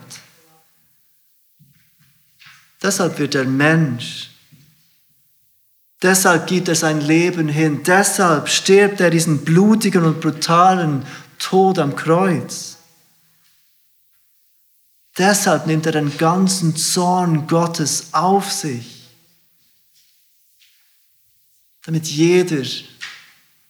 Deshalb 2.83 3.21
wird 3.21 3.37
er 3.37 3.45
Mensch. 3.45 4.31
Deshalb 6.03 6.49
gibt 6.49 6.67
er 6.67 6.75
sein 6.75 7.01
Leben 7.01 7.49
hin. 7.49 7.85
Deshalb 7.85 8.49
stirbt 8.49 9.01
er 9.01 9.11
diesen 9.11 9.45
blutigen 9.45 10.03
und 10.03 10.21
brutalen 10.21 11.07
Tod 11.41 11.81
am 11.81 11.97
Kreuz. 11.97 12.77
Deshalb 15.19 15.67
nimmt 15.67 15.87
er 15.87 15.93
den 15.93 16.17
ganzen 16.17 16.77
Zorn 16.77 17.49
Gottes 17.49 18.15
auf 18.15 18.53
sich, 18.53 19.09
damit 21.83 22.07
jeder, 22.07 22.65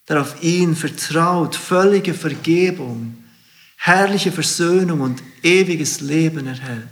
der 0.08 0.20
auf 0.20 0.42
ihn 0.42 0.76
vertraut, 0.76 1.56
völlige 1.56 2.12
Vergebung, 2.12 3.24
herrliche 3.76 4.30
Versöhnung 4.30 5.00
und 5.00 5.22
ewiges 5.42 6.00
Leben 6.00 6.46
erhält. 6.46 6.88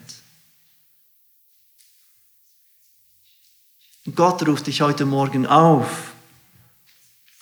Gott 4.15 4.47
ruft 4.47 4.67
dich 4.67 4.81
heute 4.81 5.05
Morgen 5.05 5.47
auf, 5.47 6.13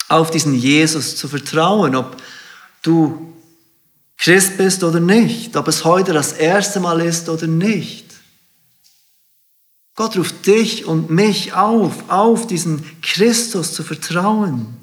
auf 0.09 0.30
diesen 0.30 0.55
Jesus 0.55 1.16
zu 1.16 1.28
vertrauen, 1.28 1.95
ob 1.95 2.20
du 2.87 3.34
Christ 4.16 4.57
bist 4.57 4.82
oder 4.82 5.01
nicht, 5.01 5.57
ob 5.57 5.68
es 5.68 5.84
heute 5.84 6.12
das 6.12 6.32
erste 6.32 6.80
Mal 6.80 7.01
ist 7.01 7.28
oder 7.28 7.47
nicht. 7.47 8.07
Gott 9.95 10.16
ruft 10.16 10.47
dich 10.47 10.84
und 10.84 11.11
mich 11.11 11.55
auf, 11.55 12.11
auf 12.11 12.47
diesen 12.47 13.01
Christus 13.01 13.72
zu 13.72 13.82
vertrauen. 13.82 14.76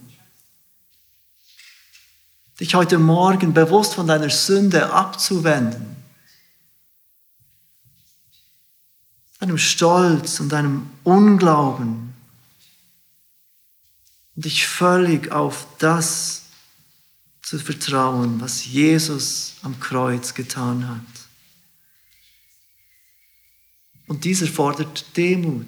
Dich 2.59 2.75
heute 2.75 2.97
Morgen 2.97 3.53
bewusst 3.53 3.95
von 3.95 4.07
deiner 4.07 4.29
Sünde 4.29 4.91
abzuwenden, 4.91 5.95
deinem 9.39 9.57
Stolz 9.57 10.39
und 10.39 10.49
deinem 10.49 10.89
Unglauben. 11.03 12.13
Und 14.35 14.45
dich 14.45 14.65
völlig 14.65 15.31
auf 15.31 15.67
das 15.77 16.42
zu 17.43 17.59
vertrauen, 17.59 18.39
was 18.41 18.65
Jesus 18.65 19.55
am 19.61 19.79
Kreuz 19.79 20.33
getan 20.33 20.87
hat. 20.87 21.23
Und 24.07 24.23
dieser 24.23 24.47
fordert 24.47 25.05
Demut. 25.17 25.67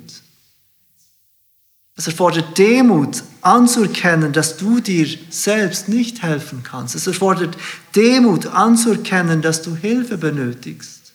Es 1.98 2.08
erfordert 2.08 2.58
Demut 2.58 3.24
anzuerkennen, 3.42 4.34
dass 4.34 4.58
du 4.58 4.80
dir 4.80 5.08
selbst 5.30 5.88
nicht 5.88 6.24
helfen 6.24 6.62
kannst. 6.64 6.96
Es 6.96 7.08
erfordert 7.08 7.58
Demut 7.96 8.48
anzuerkennen, 8.48 9.42
dass 9.42 9.62
du 9.62 9.76
Hilfe 9.76 10.18
benötigst. 10.18 11.14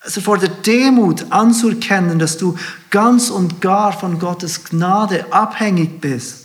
Es 0.00 0.16
erfordert 0.16 0.66
Demut 0.66 1.30
anzuerkennen, 1.30 2.18
dass 2.18 2.36
du 2.36 2.58
ganz 2.90 3.30
und 3.30 3.60
gar 3.60 3.92
von 3.92 4.18
Gottes 4.18 4.64
Gnade 4.64 5.32
abhängig 5.32 6.00
bist. 6.00 6.43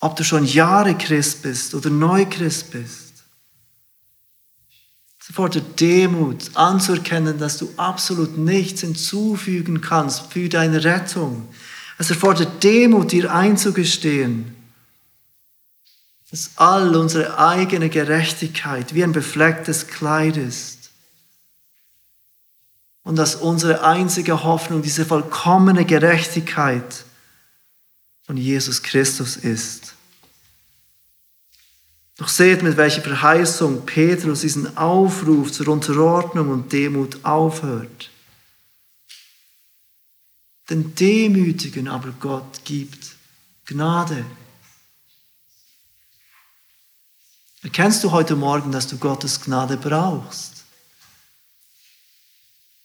Ob 0.00 0.16
du 0.16 0.24
schon 0.24 0.44
Jahre 0.44 0.96
Christ 0.96 1.42
bist 1.42 1.74
oder 1.74 1.90
neu 1.90 2.24
Christ 2.26 2.70
bist. 2.70 3.08
Es 5.20 5.28
erfordert 5.28 5.78
Demut, 5.78 6.50
anzuerkennen, 6.54 7.38
dass 7.38 7.58
du 7.58 7.70
absolut 7.76 8.38
nichts 8.38 8.80
hinzufügen 8.80 9.80
kannst 9.80 10.32
für 10.32 10.48
deine 10.48 10.84
Rettung. 10.84 11.48
Es 11.98 12.10
erfordert 12.10 12.62
Demut, 12.62 13.12
dir 13.12 13.34
einzugestehen, 13.34 14.54
dass 16.30 16.52
all 16.56 16.94
unsere 16.94 17.38
eigene 17.38 17.90
Gerechtigkeit 17.90 18.94
wie 18.94 19.02
ein 19.02 19.12
beflecktes 19.12 19.86
Kleid 19.88 20.36
ist. 20.36 20.90
Und 23.02 23.16
dass 23.16 23.34
unsere 23.34 23.82
einzige 23.84 24.44
Hoffnung 24.44 24.82
diese 24.82 25.04
vollkommene 25.04 25.84
Gerechtigkeit 25.84 27.04
von 28.28 28.36
Jesus 28.36 28.82
Christus 28.82 29.38
ist. 29.38 29.94
Doch 32.18 32.28
seht, 32.28 32.62
mit 32.62 32.76
welcher 32.76 33.00
Verheißung 33.00 33.86
Petrus 33.86 34.42
diesen 34.42 34.76
Aufruf 34.76 35.50
zur 35.50 35.68
Unterordnung 35.68 36.50
und 36.50 36.70
Demut 36.70 37.24
aufhört. 37.24 38.10
Den 40.68 40.94
Demütigen 40.94 41.88
aber 41.88 42.10
Gott 42.20 42.66
gibt 42.66 43.16
Gnade. 43.64 44.26
Erkennst 47.62 48.04
du 48.04 48.10
heute 48.10 48.36
Morgen, 48.36 48.72
dass 48.72 48.88
du 48.88 48.98
Gottes 48.98 49.40
Gnade 49.40 49.78
brauchst? 49.78 50.64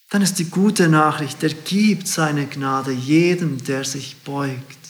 Dann 0.09 0.21
ist 0.21 0.39
die 0.39 0.49
gute 0.49 0.87
Nachricht, 0.87 1.43
er 1.43 1.53
gibt 1.53 2.07
seine 2.07 2.47
Gnade 2.47 2.93
jedem, 2.93 3.61
der 3.61 3.83
sich 3.83 4.15
beugt. 4.23 4.82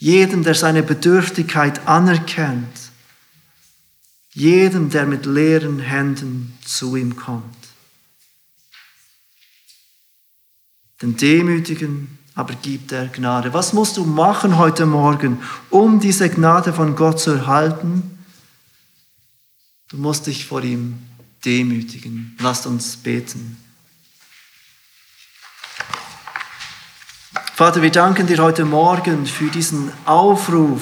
Jedem, 0.00 0.44
der 0.44 0.54
seine 0.54 0.82
Bedürftigkeit 0.82 1.86
anerkennt. 1.86 2.90
Jedem, 4.32 4.88
der 4.88 5.04
mit 5.04 5.26
leeren 5.26 5.78
Händen 5.78 6.58
zu 6.64 6.96
ihm 6.96 7.16
kommt. 7.16 7.44
Den 11.02 11.18
Demütigen 11.18 12.18
aber 12.34 12.54
gibt 12.54 12.92
er 12.92 13.08
Gnade. 13.08 13.52
Was 13.52 13.74
musst 13.74 13.98
du 13.98 14.06
machen 14.06 14.56
heute 14.56 14.86
Morgen, 14.86 15.42
um 15.68 16.00
diese 16.00 16.30
Gnade 16.30 16.72
von 16.72 16.96
Gott 16.96 17.20
zu 17.20 17.32
erhalten? 17.32 18.18
Du 19.88 19.98
musst 19.98 20.26
dich 20.26 20.46
vor 20.46 20.62
ihm 20.62 20.98
demütigen. 21.44 22.38
Lasst 22.40 22.66
uns 22.66 22.96
beten. 22.96 23.58
Vater, 27.60 27.82
wir 27.82 27.90
danken 27.90 28.26
dir 28.26 28.38
heute 28.38 28.64
Morgen 28.64 29.26
für 29.26 29.50
diesen 29.50 29.92
Aufruf, 30.06 30.80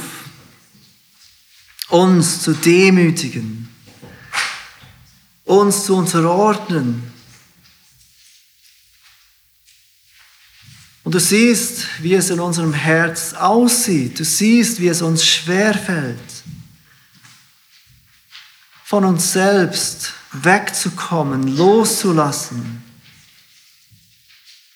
uns 1.88 2.40
zu 2.40 2.52
demütigen, 2.52 3.68
uns 5.44 5.86
zu 5.86 5.96
unterordnen. 5.96 7.12
Und 11.02 11.16
du 11.16 11.18
siehst, 11.18 12.00
wie 12.00 12.14
es 12.14 12.30
in 12.30 12.38
unserem 12.38 12.74
Herz 12.74 13.34
aussieht. 13.34 14.20
Du 14.20 14.24
siehst, 14.24 14.78
wie 14.78 14.86
es 14.86 15.02
uns 15.02 15.26
schwerfällt, 15.26 16.44
von 18.84 19.04
uns 19.04 19.32
selbst 19.32 20.12
wegzukommen, 20.30 21.56
loszulassen, 21.56 22.84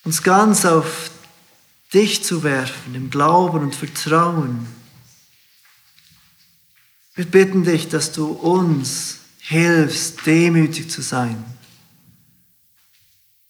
uns 0.02 0.20
ganz 0.24 0.64
auf 0.64 1.11
dich 1.94 2.24
zu 2.24 2.42
werfen 2.42 2.94
im 2.94 3.10
Glauben 3.10 3.60
und 3.60 3.74
Vertrauen. 3.74 4.66
Wir 7.14 7.26
bitten 7.26 7.64
dich, 7.64 7.88
dass 7.88 8.12
du 8.12 8.26
uns 8.26 9.18
hilfst, 9.38 10.24
demütig 10.24 10.90
zu 10.90 11.02
sein. 11.02 11.44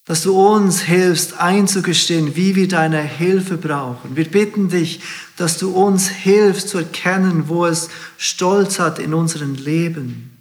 Dass 0.04 0.22
du 0.22 0.36
uns 0.36 0.80
hilfst, 0.80 1.38
einzugestehen, 1.38 2.34
wie 2.34 2.56
wir 2.56 2.66
deine 2.66 3.00
Hilfe 3.00 3.56
brauchen. 3.56 4.16
Wir 4.16 4.28
bitten 4.28 4.68
dich, 4.68 5.00
dass 5.36 5.58
du 5.58 5.70
uns 5.70 6.08
hilfst 6.08 6.70
zu 6.70 6.78
erkennen, 6.78 7.48
wo 7.48 7.66
es 7.66 7.88
Stolz 8.18 8.80
hat 8.80 8.98
in 8.98 9.14
unserem 9.14 9.54
Leben 9.54 10.31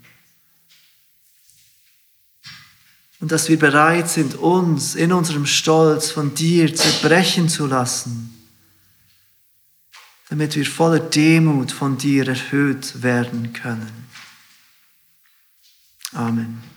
und 3.22 3.32
dass 3.32 3.48
wir 3.50 3.58
bereit 3.58 4.10
sind, 4.10 4.36
uns 4.36 4.96
in 4.96 5.14
unserem 5.14 5.46
Stolz 5.46 6.10
von 6.10 6.34
dir 6.34 6.76
zerbrechen 6.76 7.48
zu 7.48 7.68
lassen, 7.68 8.36
damit 10.30 10.56
wir 10.56 10.66
voller 10.66 11.00
Demut 11.00 11.72
von 11.72 11.98
dir 11.98 12.28
erhöht 12.28 13.04
werden 13.04 13.54
können. 13.54 14.08
Amen. 16.14 16.71